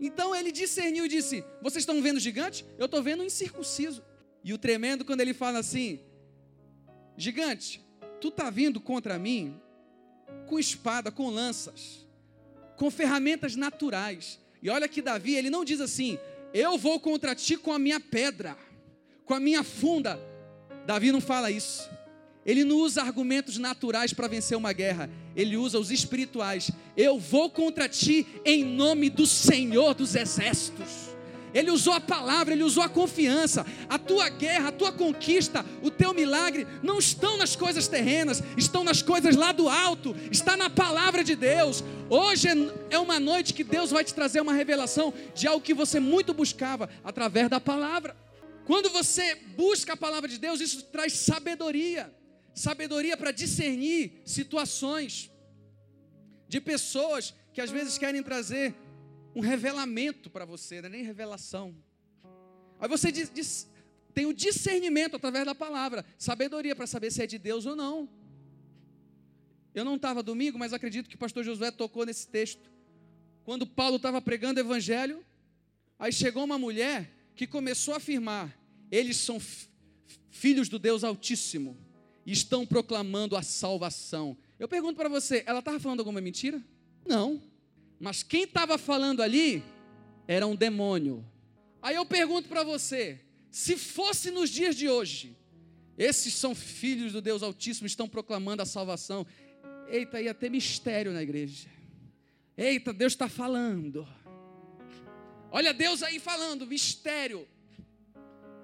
[0.00, 2.66] Então ele discerniu e disse: Vocês estão vendo gigante?
[2.76, 4.02] Eu estou vendo um incircunciso.
[4.42, 6.00] E o tremendo, quando ele fala assim:
[7.16, 7.80] Gigante,
[8.20, 9.60] tu está vindo contra mim
[10.48, 12.04] com espada, com lanças.
[12.76, 14.40] com ferramentas naturais.
[14.60, 16.18] E olha que Davi, ele não diz assim:
[16.52, 18.58] Eu vou contra ti com a minha pedra,
[19.26, 20.18] com a minha funda.
[20.86, 21.90] Davi não fala isso.
[22.46, 26.70] Ele não usa argumentos naturais para vencer uma guerra, ele usa os espirituais.
[26.96, 31.06] Eu vou contra ti em nome do Senhor dos exércitos.
[31.52, 33.66] Ele usou a palavra, ele usou a confiança.
[33.88, 38.84] A tua guerra, a tua conquista, o teu milagre não estão nas coisas terrenas, estão
[38.84, 41.82] nas coisas lá do alto, está na palavra de Deus.
[42.08, 42.48] Hoje
[42.90, 46.32] é uma noite que Deus vai te trazer uma revelação de algo que você muito
[46.32, 48.14] buscava através da palavra.
[48.66, 52.14] Quando você busca a palavra de Deus, isso traz sabedoria
[52.56, 55.30] sabedoria para discernir situações
[56.48, 58.74] de pessoas que às vezes querem trazer
[59.34, 61.76] um revelamento para você, não é nem revelação.
[62.80, 63.70] Aí você diz, diz,
[64.14, 68.08] tem o discernimento através da palavra, sabedoria para saber se é de Deus ou não.
[69.74, 72.70] Eu não estava domingo, mas acredito que o pastor Josué tocou nesse texto.
[73.44, 75.22] Quando Paulo estava pregando o evangelho,
[75.98, 78.58] aí chegou uma mulher que começou a afirmar:
[78.90, 79.38] eles são
[80.30, 81.76] filhos do Deus Altíssimo
[82.24, 84.36] e estão proclamando a salvação.
[84.58, 86.60] Eu pergunto para você, ela estava falando alguma mentira?
[87.06, 87.40] Não.
[88.00, 89.62] Mas quem estava falando ali
[90.26, 91.24] era um demônio.
[91.80, 93.20] Aí eu pergunto para você:
[93.50, 95.36] se fosse nos dias de hoje,
[95.96, 99.26] esses são filhos do Deus Altíssimo, estão proclamando a salvação.
[99.88, 101.68] Eita, ia ter mistério na igreja.
[102.56, 104.06] Eita, Deus está falando.
[105.58, 107.46] Olha Deus aí falando, mistério.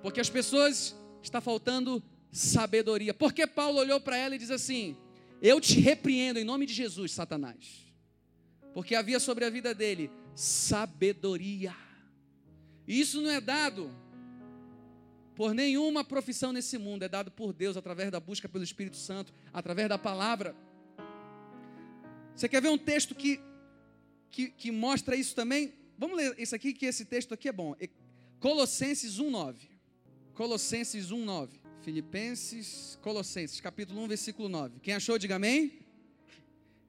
[0.03, 3.15] Porque as pessoas está faltando sabedoria.
[3.15, 4.97] Porque Paulo olhou para ela e diz assim:
[5.41, 7.83] Eu te repreendo em nome de Jesus, Satanás
[8.73, 11.75] porque havia sobre a vida dele sabedoria.
[12.87, 13.91] E isso não é dado
[15.35, 19.33] por nenhuma profissão nesse mundo, é dado por Deus através da busca pelo Espírito Santo,
[19.53, 20.55] através da palavra.
[22.35, 23.41] Você quer ver um texto que,
[24.31, 25.75] que, que mostra isso também?
[26.03, 27.77] Vamos ler isso aqui, que esse texto aqui é bom.
[28.41, 29.55] Colossenses 1,9.
[30.35, 31.51] Colossenses 1,9.
[31.81, 34.81] Filipenses, Colossenses, capítulo 1, versículo 9.
[34.81, 35.79] Quem achou, diga amém.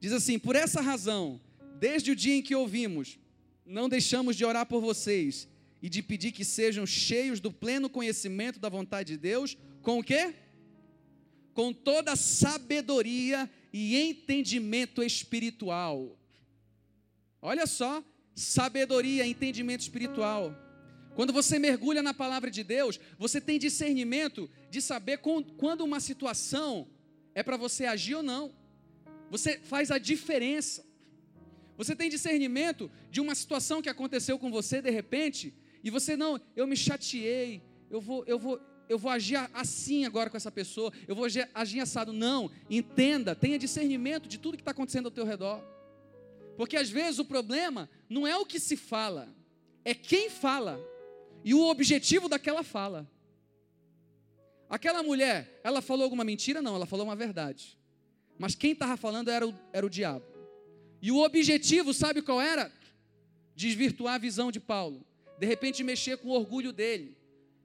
[0.00, 1.40] Diz assim: Por essa razão
[1.78, 3.16] Desde o dia em que ouvimos,
[3.64, 5.46] não deixamos de orar por vocês
[5.82, 10.02] e de pedir que sejam cheios do pleno conhecimento da vontade de Deus, com o
[10.02, 10.34] quê?
[11.52, 16.18] Com toda sabedoria e entendimento espiritual.
[17.40, 18.02] Olha só,
[18.34, 20.54] sabedoria, entendimento espiritual.
[21.14, 26.88] Quando você mergulha na palavra de Deus, você tem discernimento de saber quando uma situação
[27.34, 28.52] é para você agir ou não.
[29.30, 30.84] Você faz a diferença.
[31.76, 36.40] Você tem discernimento de uma situação que aconteceu com você de repente, e você não,
[36.54, 40.92] eu me chateei, eu vou, eu vou, eu vou agir assim agora com essa pessoa,
[41.06, 42.12] eu vou agir, agir assado.
[42.12, 45.73] Não, entenda, tenha discernimento de tudo que está acontecendo ao teu redor.
[46.56, 49.34] Porque às vezes o problema não é o que se fala,
[49.84, 50.80] é quem fala
[51.44, 53.10] e o objetivo daquela fala.
[54.68, 56.62] Aquela mulher, ela falou alguma mentira?
[56.62, 57.78] Não, ela falou uma verdade.
[58.38, 60.24] Mas quem estava falando era o, era o diabo.
[61.02, 62.72] E o objetivo, sabe qual era?
[63.54, 65.06] Desvirtuar a visão de Paulo.
[65.38, 67.16] De repente mexer com o orgulho dele.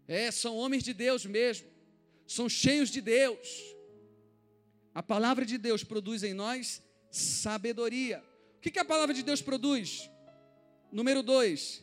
[0.08, 1.67] É, são homens de Deus mesmo.
[2.28, 3.75] São cheios de Deus.
[4.93, 8.21] A palavra de Deus produz em nós sabedoria.
[8.60, 10.10] O que, que a palavra de Deus produz?
[10.91, 11.82] Número dois,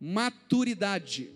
[0.00, 1.32] maturidade.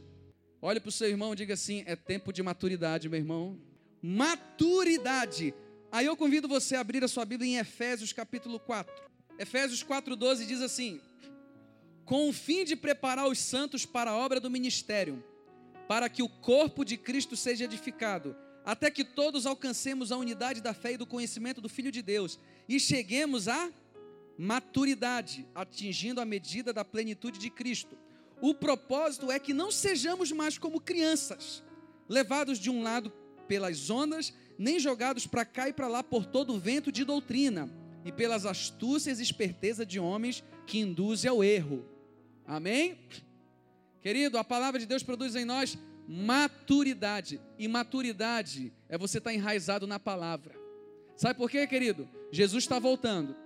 [0.62, 3.60] Olhe para o seu irmão e diga assim: é tempo de maturidade, meu irmão.
[4.00, 5.52] Maturidade.
[5.90, 8.94] Aí eu convido você a abrir a sua Bíblia em Efésios capítulo 4.
[9.40, 11.00] Efésios 4,12 diz assim:
[12.04, 15.20] Com o fim de preparar os santos para a obra do ministério,
[15.88, 20.72] para que o corpo de Cristo seja edificado, até que todos alcancemos a unidade da
[20.72, 23.68] fé e do conhecimento do Filho de Deus e cheguemos à
[24.40, 27.94] maturidade, atingindo a medida da plenitude de Cristo.
[28.40, 31.62] O propósito é que não sejamos mais como crianças,
[32.08, 33.12] levados de um lado
[33.46, 37.70] pelas ondas, nem jogados para cá e para lá por todo o vento de doutrina
[38.02, 41.84] e pelas astúcias e esperteza de homens que induzem ao erro.
[42.46, 42.98] Amém?
[44.00, 45.76] Querido, a palavra de Deus produz em nós
[46.08, 47.38] maturidade.
[47.58, 50.58] E maturidade é você estar enraizado na palavra.
[51.14, 52.08] Sabe por quê, querido?
[52.32, 53.36] Jesus está voltando.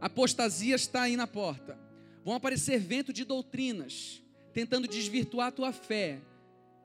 [0.00, 1.78] Apostasia está aí na porta.
[2.24, 6.20] Vão aparecer vento de doutrinas, tentando desvirtuar a tua fé,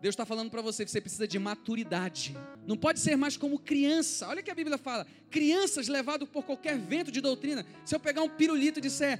[0.05, 2.37] Deus está falando para você que você precisa de maturidade.
[2.67, 4.27] Não pode ser mais como criança.
[4.27, 7.65] Olha o que a Bíblia fala: crianças levadas por qualquer vento de doutrina.
[7.83, 9.19] Se eu pegar um pirulito e disser,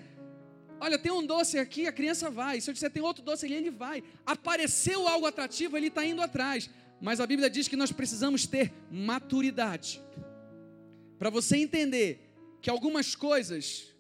[0.80, 2.62] olha, tem um doce aqui, a criança vai.
[2.62, 4.04] Se eu disser tem outro doce ali, ele vai.
[4.26, 6.70] Apareceu algo atrativo, ele está indo atrás.
[7.02, 10.02] Mas a Bíblia diz que nós precisamos ter maturidade
[11.18, 12.25] para você entender
[12.66, 13.94] que algumas coisas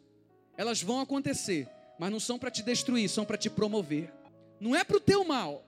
[0.57, 4.11] elas vão acontecer, mas não são para te destruir, são para te promover.
[4.59, 5.63] Não é para o teu mal.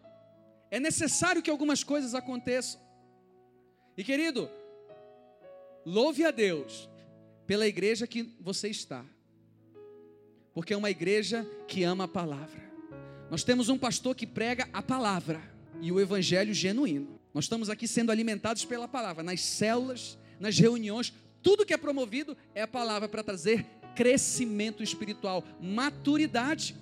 [0.72, 2.82] É necessário que algumas coisas aconteçam.
[3.96, 4.50] E querido,
[5.86, 6.90] louve a Deus
[7.46, 9.06] pela igreja que você está.
[10.52, 12.68] Porque é uma igreja que ama a palavra.
[13.30, 15.40] Nós temos um pastor que prega a palavra
[15.82, 17.20] e o evangelho genuíno.
[17.32, 21.14] Nós estamos aqui sendo alimentados pela palavra, nas células, nas reuniões,
[21.48, 26.76] tudo que é promovido é a palavra para trazer crescimento espiritual, maturidade.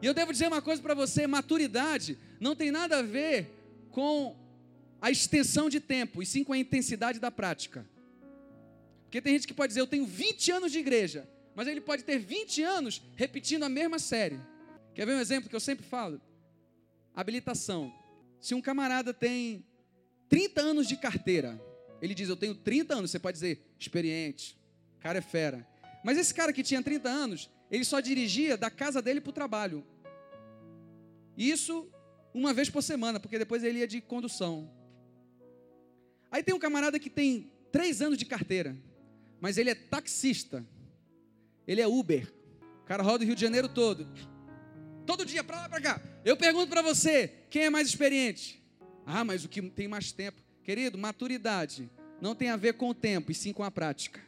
[0.00, 3.50] E eu devo dizer uma coisa para você: maturidade não tem nada a ver
[3.90, 4.36] com
[5.02, 7.84] a extensão de tempo, e sim com a intensidade da prática.
[9.02, 12.04] Porque tem gente que pode dizer, eu tenho 20 anos de igreja, mas ele pode
[12.04, 14.38] ter 20 anos repetindo a mesma série.
[14.94, 16.20] Quer ver um exemplo que eu sempre falo?
[17.12, 17.92] Habilitação.
[18.40, 19.66] Se um camarada tem
[20.28, 21.60] 30 anos de carteira,
[22.04, 24.58] ele diz, eu tenho 30 anos, você pode dizer, experiente,
[25.00, 25.66] cara é fera.
[26.04, 29.32] Mas esse cara que tinha 30 anos, ele só dirigia da casa dele para o
[29.32, 29.82] trabalho.
[31.34, 31.90] Isso
[32.34, 34.70] uma vez por semana, porque depois ele ia de condução.
[36.30, 38.76] Aí tem um camarada que tem três anos de carteira,
[39.40, 40.62] mas ele é taxista.
[41.66, 42.30] Ele é Uber.
[42.82, 44.06] O cara roda o Rio de Janeiro todo.
[45.06, 46.02] Todo dia, para lá, para cá.
[46.22, 48.62] Eu pergunto para você, quem é mais experiente?
[49.06, 50.43] Ah, mas o que tem mais tempo?
[50.64, 54.20] Querido, maturidade não tem a ver com o tempo, e sim com a prática.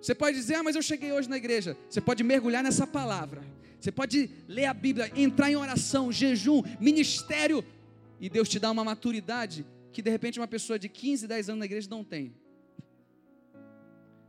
[0.00, 1.76] Você pode dizer, ah, mas eu cheguei hoje na igreja.
[1.90, 3.44] Você pode mergulhar nessa palavra.
[3.80, 7.64] Você pode ler a Bíblia, entrar em oração, jejum, ministério.
[8.20, 11.58] E Deus te dá uma maturidade que de repente uma pessoa de 15, 10 anos
[11.58, 12.32] na igreja não tem.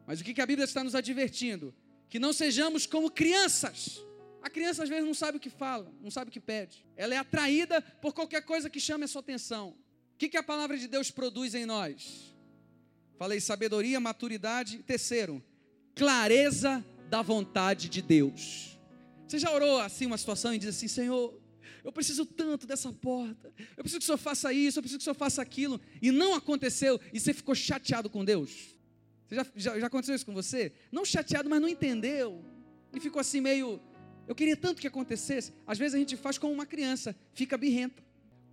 [0.07, 1.73] Mas o que a Bíblia está nos advertindo?
[2.09, 4.03] Que não sejamos como crianças.
[4.41, 6.85] A criança às vezes não sabe o que fala, não sabe o que pede.
[6.97, 9.75] Ela é atraída por qualquer coisa que chame a sua atenção.
[10.13, 12.33] O que a palavra de Deus produz em nós?
[13.17, 14.79] Falei sabedoria, maturidade.
[14.79, 15.43] Terceiro,
[15.95, 18.79] clareza da vontade de Deus.
[19.27, 21.41] Você já orou assim uma situação e diz assim: Senhor,
[21.83, 25.03] eu preciso tanto dessa porta, eu preciso que o Senhor faça isso, eu preciso que
[25.03, 28.77] o Senhor faça aquilo, e não aconteceu, e você ficou chateado com Deus?
[29.27, 30.71] Você já, já, já aconteceu isso com você?
[30.91, 32.43] Não chateado, mas não entendeu,
[32.93, 33.81] e ficou assim meio.
[34.27, 35.51] Eu queria tanto que acontecesse.
[35.67, 38.01] Às vezes a gente faz como uma criança, fica birrenta.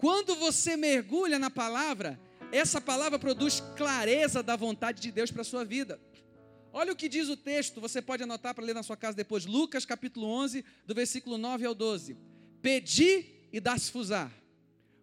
[0.01, 2.19] Quando você mergulha na palavra,
[2.51, 6.01] essa palavra produz clareza da vontade de Deus para a sua vida.
[6.73, 9.45] Olha o que diz o texto, você pode anotar para ler na sua casa depois.
[9.45, 12.17] Lucas capítulo 11, do versículo 9 ao 12.
[12.63, 14.33] Pedi e dá-se-fusar.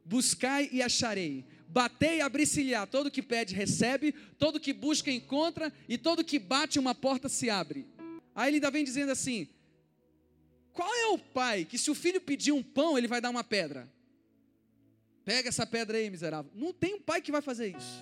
[0.04, 1.46] Buscai e acharei.
[1.68, 2.88] Batei e abri-se-lhe-á.
[2.88, 4.14] Todo que pede, recebe.
[4.40, 5.72] Todo que busca, encontra.
[5.88, 7.86] E todo que bate, uma porta se abre.
[8.34, 9.48] Aí ele ainda vem dizendo assim:
[10.74, 13.44] Qual é o pai que, se o filho pedir um pão, ele vai dar uma
[13.44, 13.96] pedra?
[15.28, 16.50] Pega essa pedra aí, miserável.
[16.56, 18.02] Não tem um pai que vai fazer isso.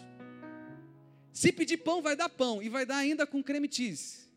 [1.34, 2.62] Se pedir pão, vai dar pão.
[2.62, 4.30] E vai dar ainda com creme cheese.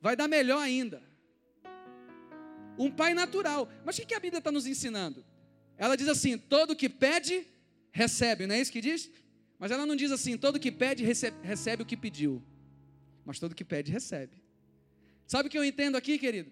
[0.00, 1.02] Vai dar melhor ainda.
[2.78, 3.68] Um pai natural.
[3.84, 5.22] Mas o que a Bíblia está nos ensinando?
[5.76, 7.46] Ela diz assim: todo que pede,
[7.90, 8.46] recebe.
[8.46, 9.10] Não é isso que diz?
[9.58, 12.42] Mas ela não diz assim: todo que pede, recebe, recebe o que pediu.
[13.26, 14.42] Mas todo que pede, recebe.
[15.26, 16.50] Sabe o que eu entendo aqui, querido?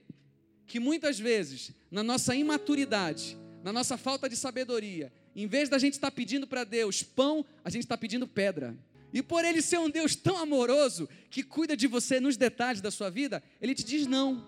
[0.66, 5.95] Que muitas vezes, na nossa imaturidade, na nossa falta de sabedoria, em vez da gente
[5.95, 8.77] estar tá pedindo para Deus pão, a gente está pedindo pedra.
[9.12, 12.90] E por ele ser um Deus tão amoroso, que cuida de você nos detalhes da
[12.90, 14.47] sua vida, ele te diz não.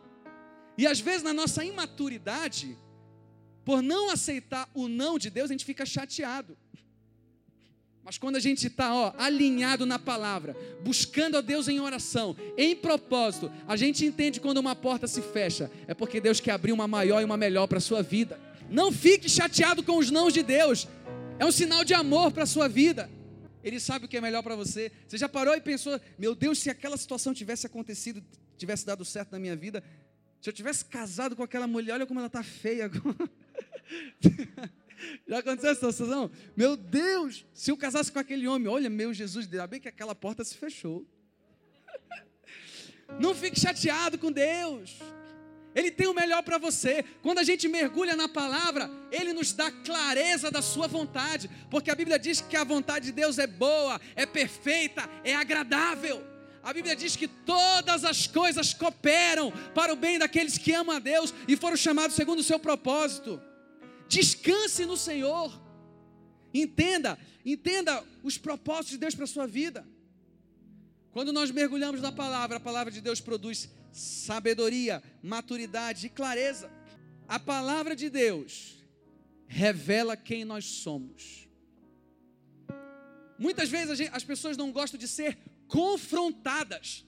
[0.78, 2.76] E às vezes na nossa imaturidade,
[3.64, 6.56] por não aceitar o não de Deus, a gente fica chateado.
[8.04, 13.50] Mas quando a gente está alinhado na palavra, buscando a Deus em oração, em propósito,
[13.66, 17.20] a gente entende quando uma porta se fecha, é porque Deus quer abrir uma maior
[17.20, 18.40] e uma melhor para a sua vida.
[18.72, 20.88] Não fique chateado com os nãos de Deus,
[21.38, 23.10] é um sinal de amor para a sua vida.
[23.62, 24.90] Ele sabe o que é melhor para você.
[25.06, 28.24] Você já parou e pensou: meu Deus, se aquela situação tivesse acontecido,
[28.56, 29.84] tivesse dado certo na minha vida,
[30.40, 33.30] se eu tivesse casado com aquela mulher, olha como ela está feia agora.
[35.28, 36.30] Já aconteceu essa situação?
[36.56, 40.14] Meu Deus, se eu casasse com aquele homem, olha, meu Jesus, ainda bem que aquela
[40.14, 41.06] porta se fechou.
[43.20, 44.98] Não fique chateado com Deus.
[45.74, 47.04] Ele tem o melhor para você.
[47.22, 51.94] Quando a gente mergulha na palavra, Ele nos dá clareza da Sua vontade, porque a
[51.94, 56.22] Bíblia diz que a vontade de Deus é boa, é perfeita, é agradável.
[56.62, 61.00] A Bíblia diz que todas as coisas cooperam para o bem daqueles que amam a
[61.00, 63.40] Deus e foram chamados segundo o seu propósito.
[64.08, 65.60] Descanse no Senhor.
[66.54, 69.84] Entenda, entenda os propósitos de Deus para a sua vida.
[71.10, 76.70] Quando nós mergulhamos na palavra, a palavra de Deus produz sabedoria, maturidade e clareza.
[77.28, 78.82] A palavra de Deus
[79.46, 81.48] revela quem nós somos.
[83.38, 85.38] Muitas vezes gente, as pessoas não gostam de ser
[85.68, 87.04] confrontadas.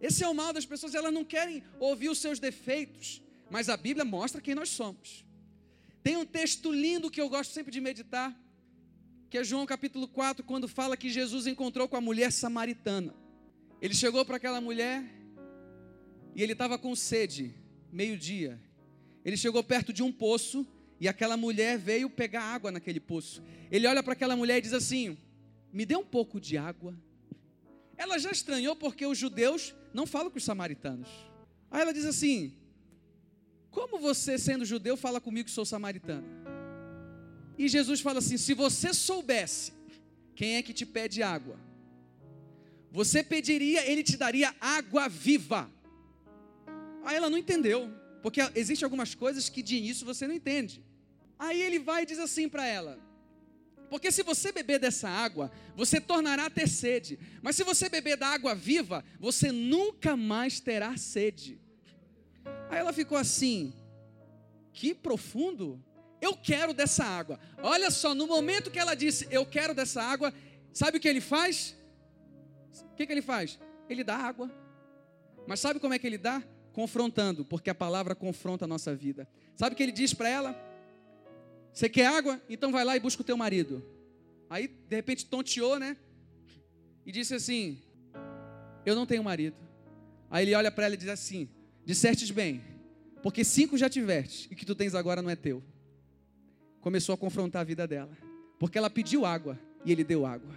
[0.00, 3.76] Esse é o mal das pessoas, elas não querem ouvir os seus defeitos, mas a
[3.76, 5.24] Bíblia mostra quem nós somos.
[6.02, 8.34] Tem um texto lindo que eu gosto sempre de meditar,
[9.28, 13.14] que é João capítulo 4, quando fala que Jesus encontrou com a mulher samaritana.
[13.80, 15.04] Ele chegou para aquela mulher
[16.34, 17.54] e ele estava com sede,
[17.92, 18.60] meio-dia.
[19.24, 20.66] Ele chegou perto de um poço
[20.98, 23.42] e aquela mulher veio pegar água naquele poço.
[23.70, 25.16] Ele olha para aquela mulher e diz assim:
[25.72, 26.94] Me dê um pouco de água.
[27.96, 31.08] Ela já estranhou porque os judeus não falam com os samaritanos.
[31.70, 32.54] Aí ela diz assim:
[33.70, 36.26] Como você, sendo judeu, fala comigo que sou samaritano?
[37.58, 39.72] E Jesus fala assim: Se você soubesse
[40.34, 41.58] quem é que te pede água,
[42.90, 45.70] você pediria, ele te daria água viva.
[47.04, 47.90] Aí ela não entendeu,
[48.22, 50.84] porque existem algumas coisas que de início você não entende.
[51.38, 52.98] Aí ele vai e diz assim para ela:
[53.88, 57.18] Porque se você beber dessa água, você tornará a ter sede.
[57.42, 61.58] Mas se você beber da água viva, você nunca mais terá sede.
[62.68, 63.72] Aí ela ficou assim:
[64.72, 65.82] Que profundo.
[66.20, 67.40] Eu quero dessa água.
[67.62, 70.34] Olha só, no momento que ela disse, Eu quero dessa água,
[70.70, 71.74] sabe o que ele faz?
[72.92, 73.58] O que, que ele faz?
[73.88, 74.50] Ele dá água.
[75.46, 76.42] Mas sabe como é que ele dá?
[76.72, 79.28] Confrontando, porque a palavra confronta a nossa vida.
[79.54, 80.70] Sabe o que ele diz para ela?
[81.72, 82.40] Você quer água?
[82.48, 83.84] Então vai lá e busca o teu marido.
[84.48, 85.96] Aí, de repente, tonteou, né?
[87.06, 87.78] E disse assim:
[88.84, 89.56] Eu não tenho marido.
[90.30, 91.48] Aí ele olha para ela e diz assim:
[91.84, 92.62] Dissertes bem,
[93.22, 95.62] porque cinco já tiveste, e o que tu tens agora não é teu.
[96.80, 98.16] Começou a confrontar a vida dela,
[98.58, 100.56] porque ela pediu água e ele deu água.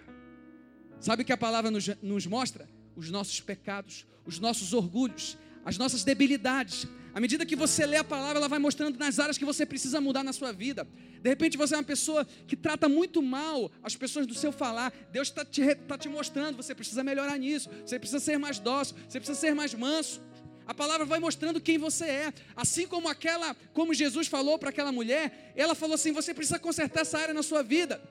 [0.99, 2.69] Sabe o que a palavra nos, nos mostra?
[2.95, 6.87] Os nossos pecados, os nossos orgulhos, as nossas debilidades.
[7.13, 10.01] À medida que você lê a palavra, ela vai mostrando nas áreas que você precisa
[10.01, 10.87] mudar na sua vida.
[11.21, 14.91] De repente você é uma pessoa que trata muito mal as pessoas do seu falar.
[15.11, 17.69] Deus está te, tá te mostrando, você precisa melhorar nisso.
[17.85, 20.21] Você precisa ser mais dócil, você precisa ser mais manso.
[20.65, 22.33] A palavra vai mostrando quem você é.
[22.55, 27.01] Assim como aquela, como Jesus falou para aquela mulher, ela falou assim: você precisa consertar
[27.01, 28.01] essa área na sua vida.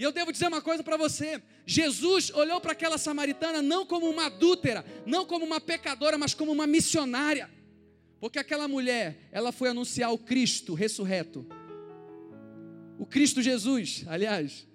[0.00, 4.08] E eu devo dizer uma coisa para você: Jesus olhou para aquela samaritana não como
[4.08, 7.50] uma adúltera, não como uma pecadora, mas como uma missionária.
[8.18, 11.46] Porque aquela mulher, ela foi anunciar o Cristo ressurreto.
[12.98, 14.66] O Cristo Jesus, aliás,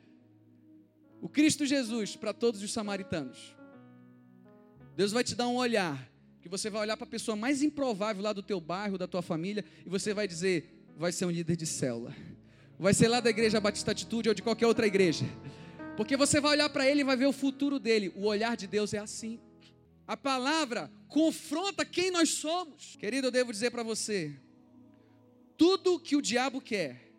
[1.20, 3.56] o Cristo Jesus para todos os samaritanos.
[4.96, 6.08] Deus vai te dar um olhar,
[6.40, 9.24] que você vai olhar para a pessoa mais improvável lá do teu bairro, da tua
[9.24, 12.14] família, e você vai dizer: vai ser um líder de célula
[12.78, 15.26] Vai ser lá da igreja Batista Atitude ou de qualquer outra igreja.
[15.96, 18.12] Porque você vai olhar para ele e vai ver o futuro dele.
[18.16, 19.40] O olhar de Deus é assim.
[20.08, 22.96] A palavra confronta quem nós somos.
[22.98, 24.38] Querido, eu devo dizer para você:
[25.58, 27.12] tudo que o diabo quer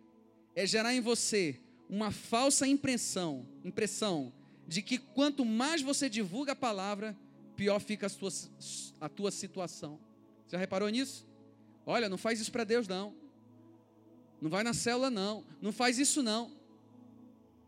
[0.55, 4.31] é gerar em você uma falsa impressão, impressão
[4.67, 7.17] de que quanto mais você divulga a palavra,
[7.55, 8.29] pior fica a tua,
[9.01, 9.99] a tua situação.
[10.47, 11.25] Já reparou nisso?
[11.85, 13.15] Olha, não faz isso para Deus não.
[14.41, 15.43] Não vai na célula, não.
[15.61, 16.51] Não faz isso, não.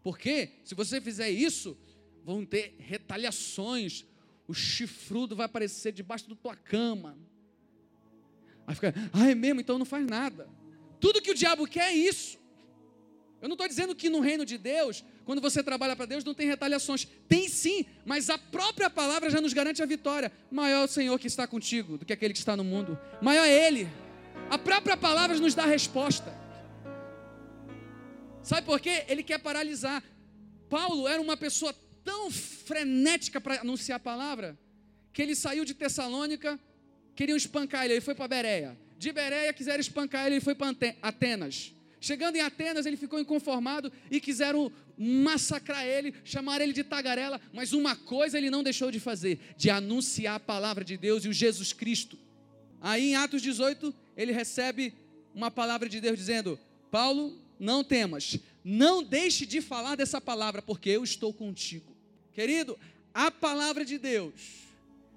[0.04, 1.78] Porque se você fizer isso,
[2.24, 4.06] vão ter retaliações.
[4.48, 7.18] O chifrudo vai aparecer debaixo da tua cama.
[8.66, 9.62] Aí fica, ah, é mesmo?
[9.62, 10.48] Então não faz nada.
[11.00, 12.38] Tudo que o diabo quer é isso.
[13.42, 16.34] Eu não estou dizendo que no reino de Deus, quando você trabalha para Deus, não
[16.34, 17.08] tem retaliações.
[17.28, 20.32] Tem sim, mas a própria palavra já nos garante a vitória.
[20.52, 23.00] Maior é o Senhor que está contigo do que aquele que está no mundo.
[23.22, 23.88] Maior é Ele.
[24.50, 26.49] A própria palavra nos dá a resposta.
[28.50, 29.06] Sabe por quê?
[29.08, 30.04] Ele quer paralisar.
[30.72, 31.72] Paulo era uma pessoa
[32.04, 34.58] tão frenética para anunciar a palavra,
[35.14, 36.60] que ele saiu de Tessalônica,
[37.16, 38.76] queriam espancar ele, ele foi para Bereia.
[38.98, 41.76] De Bereia quiseram espancar ele, ele foi para Atenas.
[42.02, 47.72] Chegando em Atenas, ele ficou inconformado e quiseram massacrar ele, chamar ele de tagarela, mas
[47.72, 51.34] uma coisa ele não deixou de fazer, de anunciar a palavra de Deus e o
[51.34, 52.18] Jesus Cristo.
[52.82, 54.92] Aí em Atos 18, ele recebe
[55.36, 60.90] uma palavra de Deus dizendo: Paulo, não temas, não deixe de falar dessa palavra, porque
[60.90, 61.96] eu estou contigo.
[62.32, 62.80] Querido,
[63.14, 64.34] a palavra de Deus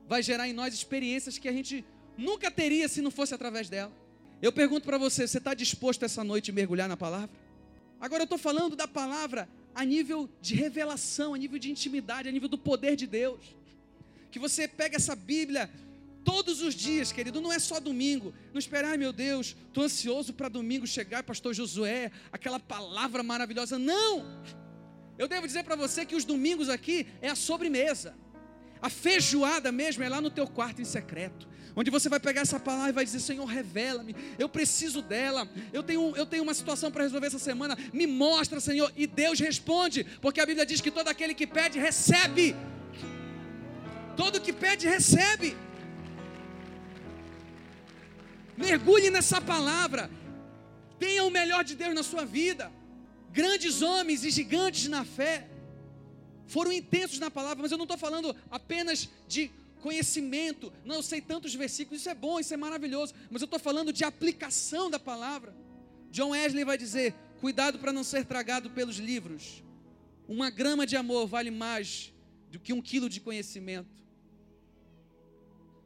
[0.08, 1.84] vai gerar em nós experiências que a gente
[2.18, 3.92] nunca teria se não fosse através dela.
[4.40, 7.30] Eu pergunto para você: você está disposto essa noite a mergulhar na palavra?
[8.00, 12.32] Agora eu estou falando da palavra a nível de revelação, a nível de intimidade, a
[12.32, 13.56] nível do poder de Deus.
[14.30, 15.70] Que você pega essa Bíblia
[16.24, 18.32] Todos os dias, querido, não é só domingo.
[18.52, 23.78] Não esperar, ai meu Deus, estou ansioso para domingo chegar, pastor Josué, aquela palavra maravilhosa.
[23.78, 24.42] Não!
[25.18, 28.14] Eu devo dizer para você que os domingos aqui é a sobremesa.
[28.80, 31.48] A feijoada mesmo é lá no teu quarto em secreto.
[31.74, 35.82] Onde você vai pegar essa palavra e vai dizer: Senhor, revela-me, eu preciso dela, eu
[35.82, 38.92] tenho, eu tenho uma situação para resolver essa semana, me mostra, Senhor.
[38.96, 42.54] E Deus responde, porque a Bíblia diz que todo aquele que pede, recebe.
[44.16, 45.56] Todo que pede, recebe.
[48.56, 50.10] Mergulhe nessa palavra.
[50.98, 52.72] Tenha o melhor de Deus na sua vida.
[53.30, 55.48] Grandes homens e gigantes na fé
[56.46, 59.50] foram intensos na palavra, mas eu não estou falando apenas de
[59.80, 60.72] conhecimento.
[60.84, 63.92] Não, eu sei tantos versículos, isso é bom, isso é maravilhoso, mas eu estou falando
[63.92, 65.54] de aplicação da palavra.
[66.10, 69.64] John Wesley vai dizer: cuidado para não ser tragado pelos livros.
[70.28, 72.12] Uma grama de amor vale mais
[72.50, 74.02] do que um quilo de conhecimento.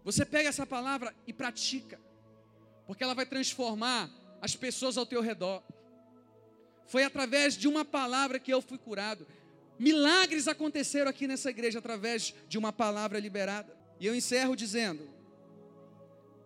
[0.04, 2.00] Você pega essa palavra e pratica,
[2.86, 4.10] porque ela vai transformar
[4.40, 5.62] as pessoas ao teu redor.
[6.86, 9.26] Foi através de uma palavra que eu fui curado.
[9.78, 13.76] Milagres aconteceram aqui nessa igreja através de uma palavra liberada.
[13.98, 15.08] E eu encerro dizendo,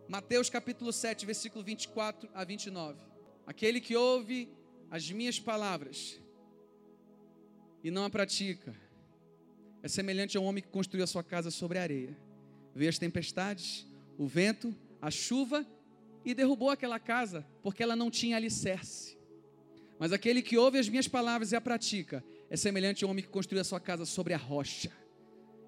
[0.09, 2.99] Mateus capítulo 7, versículo 24 a 29.
[3.47, 4.49] Aquele que ouve
[4.91, 6.19] as minhas palavras
[7.83, 8.75] e não a pratica,
[9.83, 12.17] é semelhante a um homem que construiu a sua casa sobre a areia.
[12.75, 13.87] Veio as tempestades,
[14.19, 15.67] o vento, a chuva
[16.25, 19.19] e derrubou aquela casa, porque ela não tinha alicerce.
[19.99, 23.23] Mas aquele que ouve as minhas palavras e a pratica é semelhante a um homem
[23.23, 24.91] que construiu a sua casa sobre a rocha.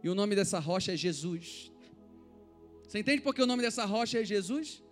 [0.03, 1.71] E o nome dessa rocha é Jesus.
[2.87, 4.83] Você entende por que o nome dessa rocha é Jesus?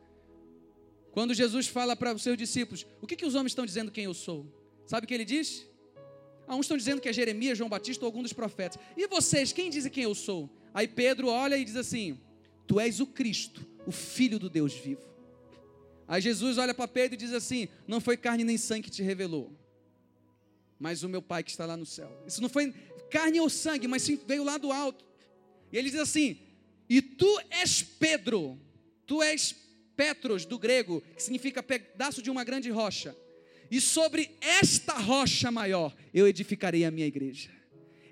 [1.12, 4.04] Quando Jesus fala para os seus discípulos: O que, que os homens estão dizendo quem
[4.04, 4.46] eu sou?
[4.86, 5.66] Sabe o que ele diz?
[6.46, 8.80] Ah, uns estão dizendo que é Jeremias, João Batista ou algum dos profetas.
[8.96, 10.50] E vocês, quem dizem quem eu sou?
[10.72, 12.18] Aí Pedro olha e diz assim:
[12.66, 15.09] Tu és o Cristo, o Filho do Deus vivo.
[16.10, 19.00] Aí Jesus olha para Pedro e diz assim: Não foi carne nem sangue que te
[19.00, 19.56] revelou,
[20.76, 22.10] mas o meu Pai que está lá no céu.
[22.26, 22.74] Isso não foi
[23.08, 25.04] carne ou sangue, mas sim veio lá do alto.
[25.72, 26.36] E ele diz assim:
[26.88, 28.58] E tu és Pedro,
[29.06, 29.54] tu és
[29.94, 33.16] Petros do grego, que significa pedaço de uma grande rocha.
[33.70, 37.52] E sobre esta rocha maior eu edificarei a minha igreja.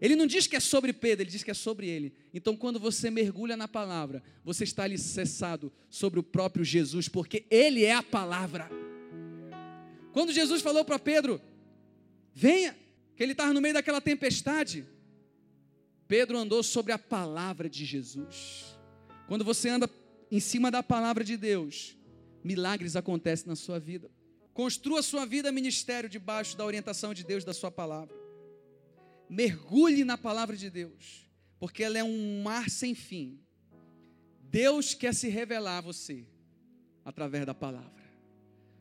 [0.00, 2.12] Ele não diz que é sobre Pedro, ele diz que é sobre ele.
[2.32, 7.84] Então, quando você mergulha na palavra, você está alicerçado sobre o próprio Jesus, porque ele
[7.84, 8.70] é a palavra.
[10.12, 11.40] Quando Jesus falou para Pedro,
[12.32, 12.76] venha,
[13.16, 14.86] que ele estava no meio daquela tempestade,
[16.06, 18.78] Pedro andou sobre a palavra de Jesus.
[19.26, 19.90] Quando você anda
[20.30, 21.96] em cima da palavra de Deus,
[22.44, 24.08] milagres acontecem na sua vida.
[24.54, 28.27] Construa sua vida ministério debaixo da orientação de Deus, da sua palavra
[29.28, 33.38] mergulhe na palavra de Deus, porque ela é um mar sem fim.
[34.42, 36.26] Deus quer se revelar a você
[37.04, 37.92] através da palavra.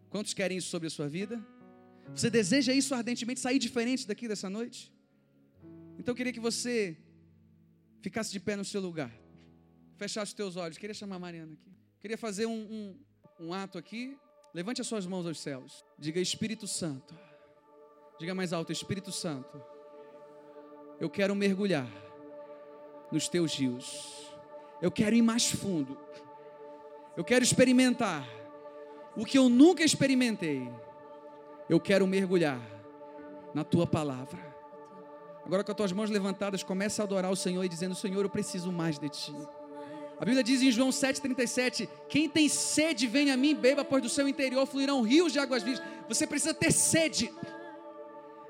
[0.09, 1.45] Quantos querem isso sobre a sua vida?
[2.15, 4.93] Você deseja isso ardentemente, sair diferente daqui dessa noite?
[5.99, 6.97] Então eu queria que você
[8.01, 9.11] ficasse de pé no seu lugar,
[9.97, 10.77] fechasse os teus olhos.
[10.77, 11.75] Queria chamar a Mariana aqui.
[11.99, 12.53] Queria fazer um,
[13.39, 14.17] um, um ato aqui.
[14.53, 15.83] Levante as suas mãos aos céus.
[15.99, 17.17] Diga Espírito Santo.
[18.17, 19.61] Diga mais alto, Espírito Santo
[20.99, 21.87] eu quero mergulhar
[23.11, 24.27] nos teus rios.
[24.81, 25.97] Eu quero ir mais fundo.
[27.15, 28.27] Eu quero experimentar
[29.15, 30.69] o que eu nunca experimentei.
[31.69, 32.61] Eu quero mergulhar
[33.53, 34.39] na tua palavra.
[35.45, 38.29] Agora com as tuas mãos levantadas, começa a adorar o Senhor e dizendo: Senhor, eu
[38.29, 39.33] preciso mais de ti.
[40.19, 44.09] A Bíblia diz em João 7,37: Quem tem sede, venha a mim, beba, pois do
[44.09, 45.81] seu interior fluirão rios de águas vivas.
[46.07, 47.31] Você precisa ter sede.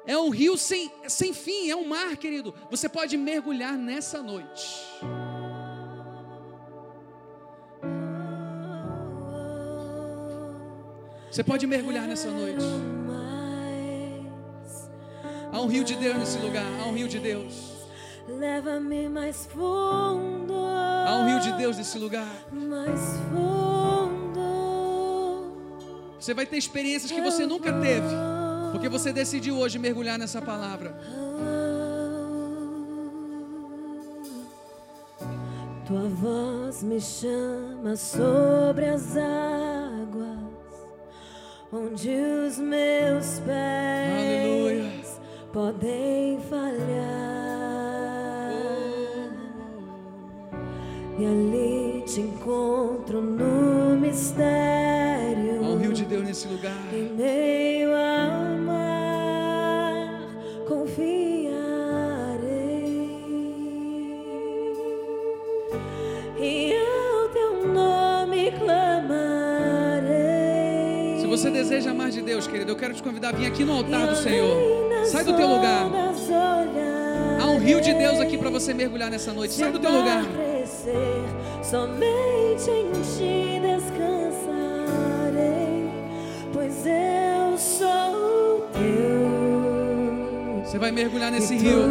[0.08, 2.56] É um rio sem, sem fim, é um mar, querido.
[2.72, 4.82] Você pode mergulhar nessa noite.
[11.30, 12.64] Você pode mergulhar nessa noite.
[15.52, 16.66] Há um rio de Deus nesse lugar.
[16.82, 17.74] Há um rio de Deus.
[18.30, 20.54] Leva-me mais fundo.
[20.56, 22.32] Há um rio de Deus nesse lugar.
[22.52, 23.00] Mais
[23.30, 24.38] fundo.
[26.18, 28.37] Você vai ter experiências que você nunca teve.
[28.72, 30.96] Porque você decidiu hoje mergulhar nessa palavra.
[35.86, 40.38] Tua voz me chama sobre as águas,
[41.72, 44.92] onde os meus pés Aleluia.
[45.54, 47.38] podem falhar.
[51.18, 55.64] E ali te encontro no mistério.
[55.64, 56.78] Há um rio de Deus nesse lugar.
[56.94, 58.17] Em meio ao
[71.78, 74.16] deseja mais de Deus, querido, eu quero te convidar a vir aqui no altar do
[74.16, 74.58] Senhor.
[75.06, 75.86] Sai do teu lugar.
[77.40, 79.54] Há um rio de Deus aqui para você mergulhar nessa noite.
[79.54, 80.24] Sai do teu lugar.
[81.62, 84.58] Somente em ti descansarei,
[86.52, 90.64] pois eu sou teu.
[90.66, 91.84] Você vai mergulhar nesse rio.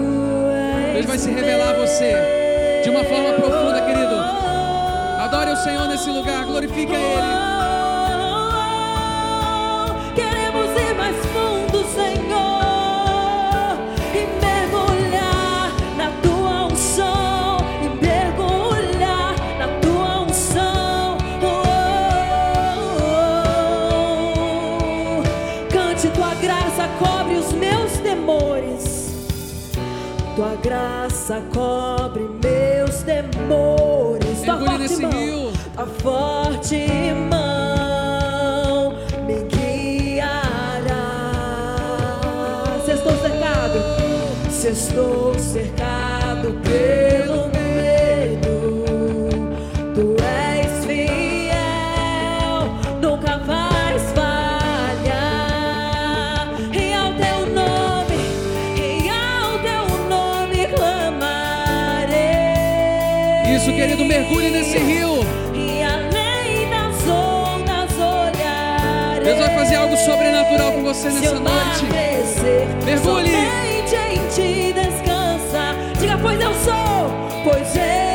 [0.94, 4.16] Deus vai se revelar a você de uma forma profunda, querido.
[5.20, 7.55] Adore o Senhor nesse lugar, glorifique a Ele.
[36.68, 36.82] Me
[39.44, 40.82] guiar.
[44.50, 48.84] Cês estou cercado pelo medo.
[49.94, 52.64] Tu és fiel,
[53.00, 55.14] nunca vais falhar.
[56.72, 58.18] E ao teu nome,
[58.76, 62.16] e ao teu nome clamarei.
[63.54, 65.15] Isso, querido, mergulhe nesse rio.
[69.26, 71.84] Deus vai fazer algo sobrenatural com você nessa noite.
[72.84, 73.34] Mergulhe.
[73.34, 75.74] Em ti descansa.
[75.98, 77.10] Diga, pois eu sou,
[77.42, 78.05] pois eu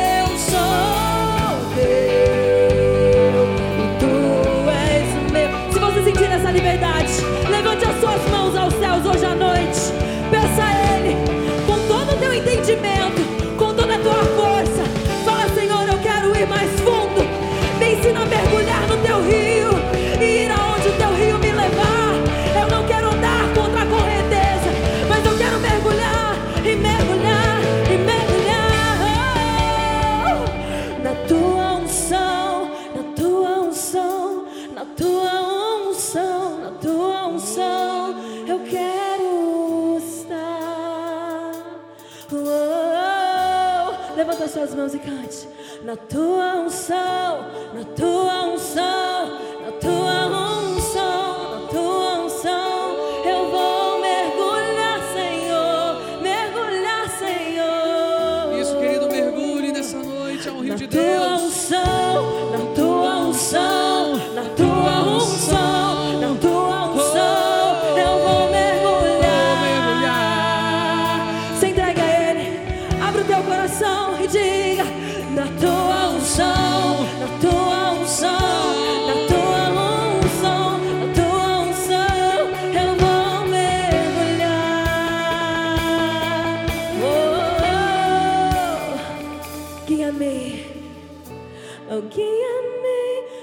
[44.62, 45.48] suas mãos e cante.
[45.82, 49.11] Na tua unção, na tua unção.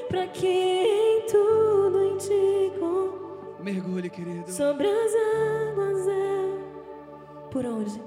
[0.10, 2.50] para que em tudo em ti
[3.72, 4.52] mergulhe, querido.
[4.52, 5.12] Sobre as
[5.72, 8.02] águas é por onde,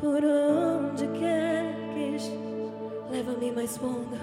[0.00, 2.32] por onde queres.
[3.10, 4.16] Leva-me mais fundo,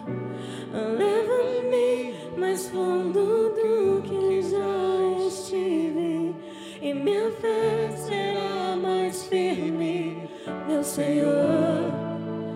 [0.74, 6.36] leva-me mais fundo do que já estive,
[6.82, 10.30] e minha fé será mais firme,
[10.68, 11.92] meu Senhor.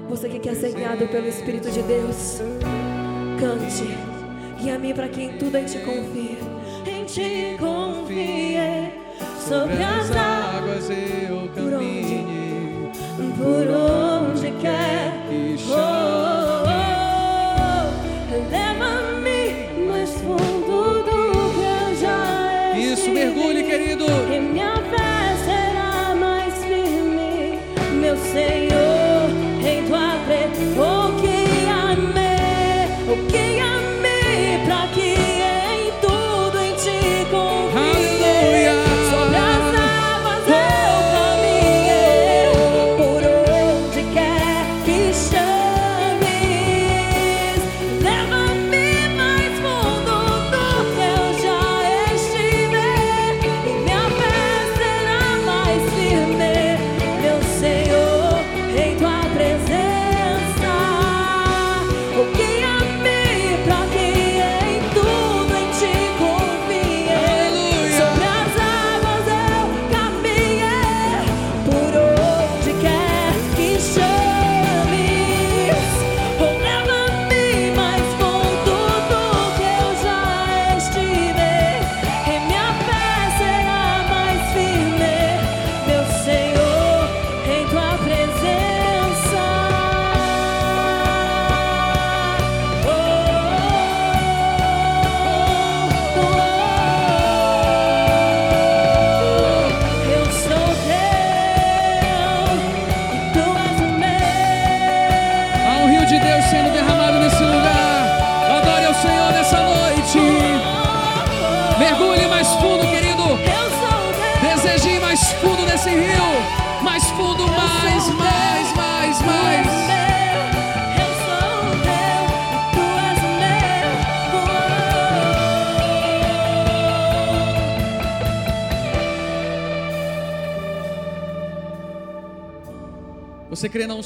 [0.10, 2.40] Você que quer ser guiado pelo Espírito de Deus,
[3.40, 4.07] cante.
[4.60, 6.38] E a mim para quem tudo em ti confia,
[6.86, 8.92] em ti confie.
[9.40, 12.92] Sobre as águas eu caminho,
[13.38, 16.37] por onde quer que chore.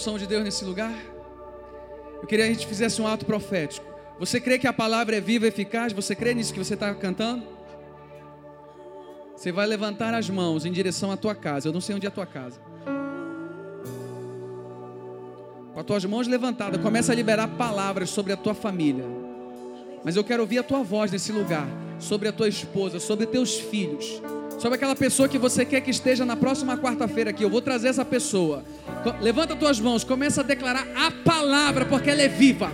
[0.01, 0.95] Unção de Deus nesse lugar?
[2.19, 3.85] Eu queria que a gente fizesse um ato profético.
[4.17, 5.93] Você crê que a palavra é viva e eficaz?
[5.93, 7.43] Você crê nisso que você está cantando?
[9.35, 11.69] Você vai levantar as mãos em direção à tua casa.
[11.69, 12.59] Eu não sei onde é a tua casa.
[15.71, 19.05] Com as tuas mãos levantadas, começa a liberar palavras sobre a tua família.
[20.03, 21.67] Mas eu quero ouvir a tua voz nesse lugar,
[21.99, 24.19] sobre a tua esposa, sobre teus filhos,
[24.62, 27.43] sobre aquela pessoa que você quer que esteja na próxima quarta-feira aqui.
[27.43, 28.64] Eu vou trazer essa pessoa.
[29.20, 32.72] Levanta tuas mãos, começa a declarar a palavra, porque ela é viva.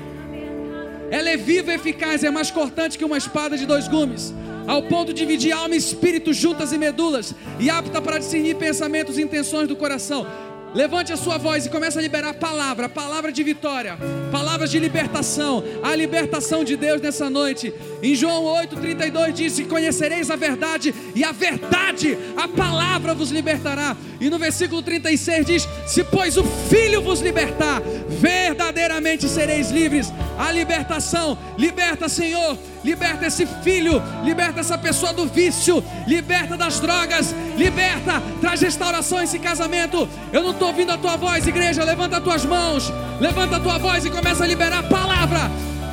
[1.10, 4.34] Ela é viva e eficaz, é mais cortante que uma espada de dois gumes,
[4.68, 9.18] ao ponto de dividir alma e espírito, juntas e medulas, e apta para discernir pensamentos
[9.18, 10.28] e intenções do coração.
[10.74, 13.97] Levante a sua voz e comece a liberar a palavra, palavra de vitória,
[14.32, 17.74] palavras de libertação, a libertação de Deus nessa noite.
[18.03, 23.95] Em João 8,32 diz: "E Conhecereis a verdade, e a verdade, a palavra vos libertará.
[24.20, 30.11] E no versículo 36 diz: Se, pois, o Filho vos libertar, verdadeiramente sereis livres.
[30.38, 32.57] A libertação, liberta, Senhor,
[32.88, 39.26] liberta esse filho, liberta essa pessoa do vício, liberta das drogas, liberta, traz restauração a
[39.26, 40.08] esse casamento.
[40.32, 41.84] Eu não estou ouvindo a tua voz, igreja.
[41.84, 45.52] Levanta as tuas mãos, levanta a tua voz e começa a liberar a palavra.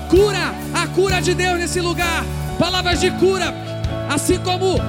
[0.08, 2.24] Cura, a cura de Deus nesse lugar.
[2.60, 3.52] Palavras de cura,
[4.08, 4.80] assim como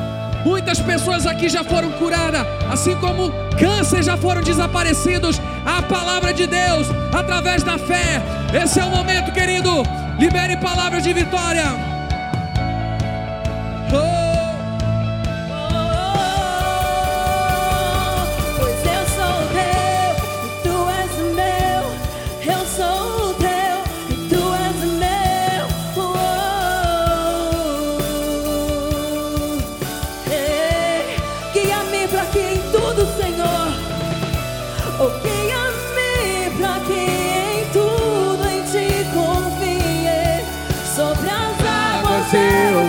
[0.45, 5.41] Muitas pessoas aqui já foram curadas, assim como câncer já foram desaparecidos.
[5.65, 8.21] A palavra de Deus, através da fé.
[8.53, 9.81] Esse é o momento, querido.
[10.19, 11.94] Libere palavras de vitória.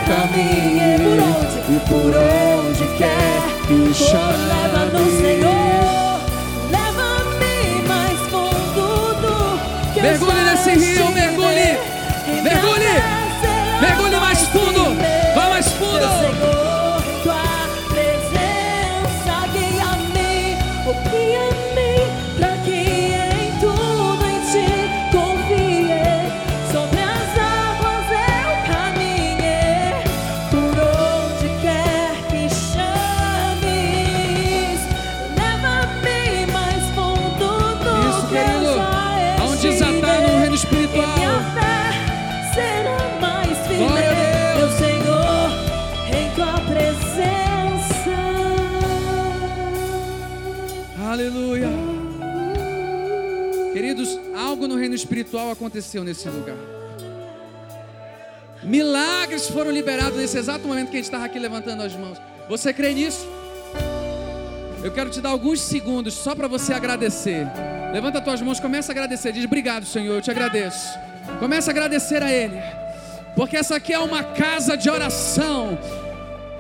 [0.07, 1.27] Onde?
[1.69, 3.93] E por onde quer que o
[4.49, 6.21] Leva-nos, Senhor.
[6.71, 10.96] Leva-me mais fundo do que Mergulhe nesse rio,
[55.67, 56.57] aconteceu nesse lugar.
[58.63, 62.19] Milagres foram liberados nesse exato momento que a gente estava aqui levantando as mãos.
[62.49, 63.27] Você crê nisso?
[64.83, 67.47] Eu quero te dar alguns segundos só para você agradecer.
[67.93, 69.33] Levanta as tuas mãos, começa a agradecer.
[69.33, 70.97] Diz: Obrigado, Senhor, eu te agradeço.
[71.41, 72.57] Começa a agradecer a Ele,
[73.35, 75.77] porque essa aqui é uma casa de oração.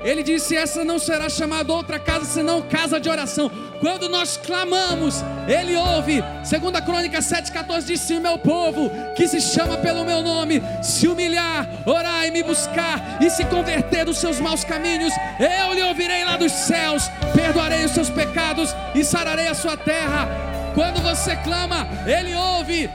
[0.06, 3.50] Ele disse: Essa não será chamada outra casa senão casa de oração.
[3.80, 5.16] Quando nós clamamos,
[5.48, 6.22] Ele ouve.
[6.44, 11.08] Segunda Crônica 7,14 diz: Se o meu povo, que se chama pelo meu nome, se
[11.08, 16.24] humilhar, orar e me buscar e se converter dos seus maus caminhos, eu lhe ouvirei
[16.24, 20.28] lá dos céus, perdoarei os seus pecados e sararei a sua terra.
[20.72, 22.88] Quando você clama, Ele ouve.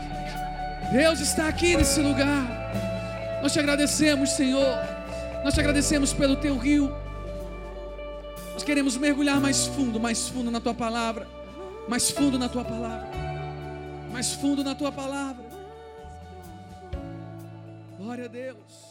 [0.94, 3.42] Deus está aqui nesse lugar.
[3.42, 4.80] Nós te agradecemos, Senhor.
[5.44, 7.01] Nós te agradecemos pelo teu rio.
[8.54, 11.28] Nós queremos mergulhar mais fundo, mais fundo na tua palavra.
[11.88, 13.10] Mais fundo na tua palavra.
[14.12, 15.46] Mais fundo na tua palavra.
[17.98, 18.91] Glória a Deus.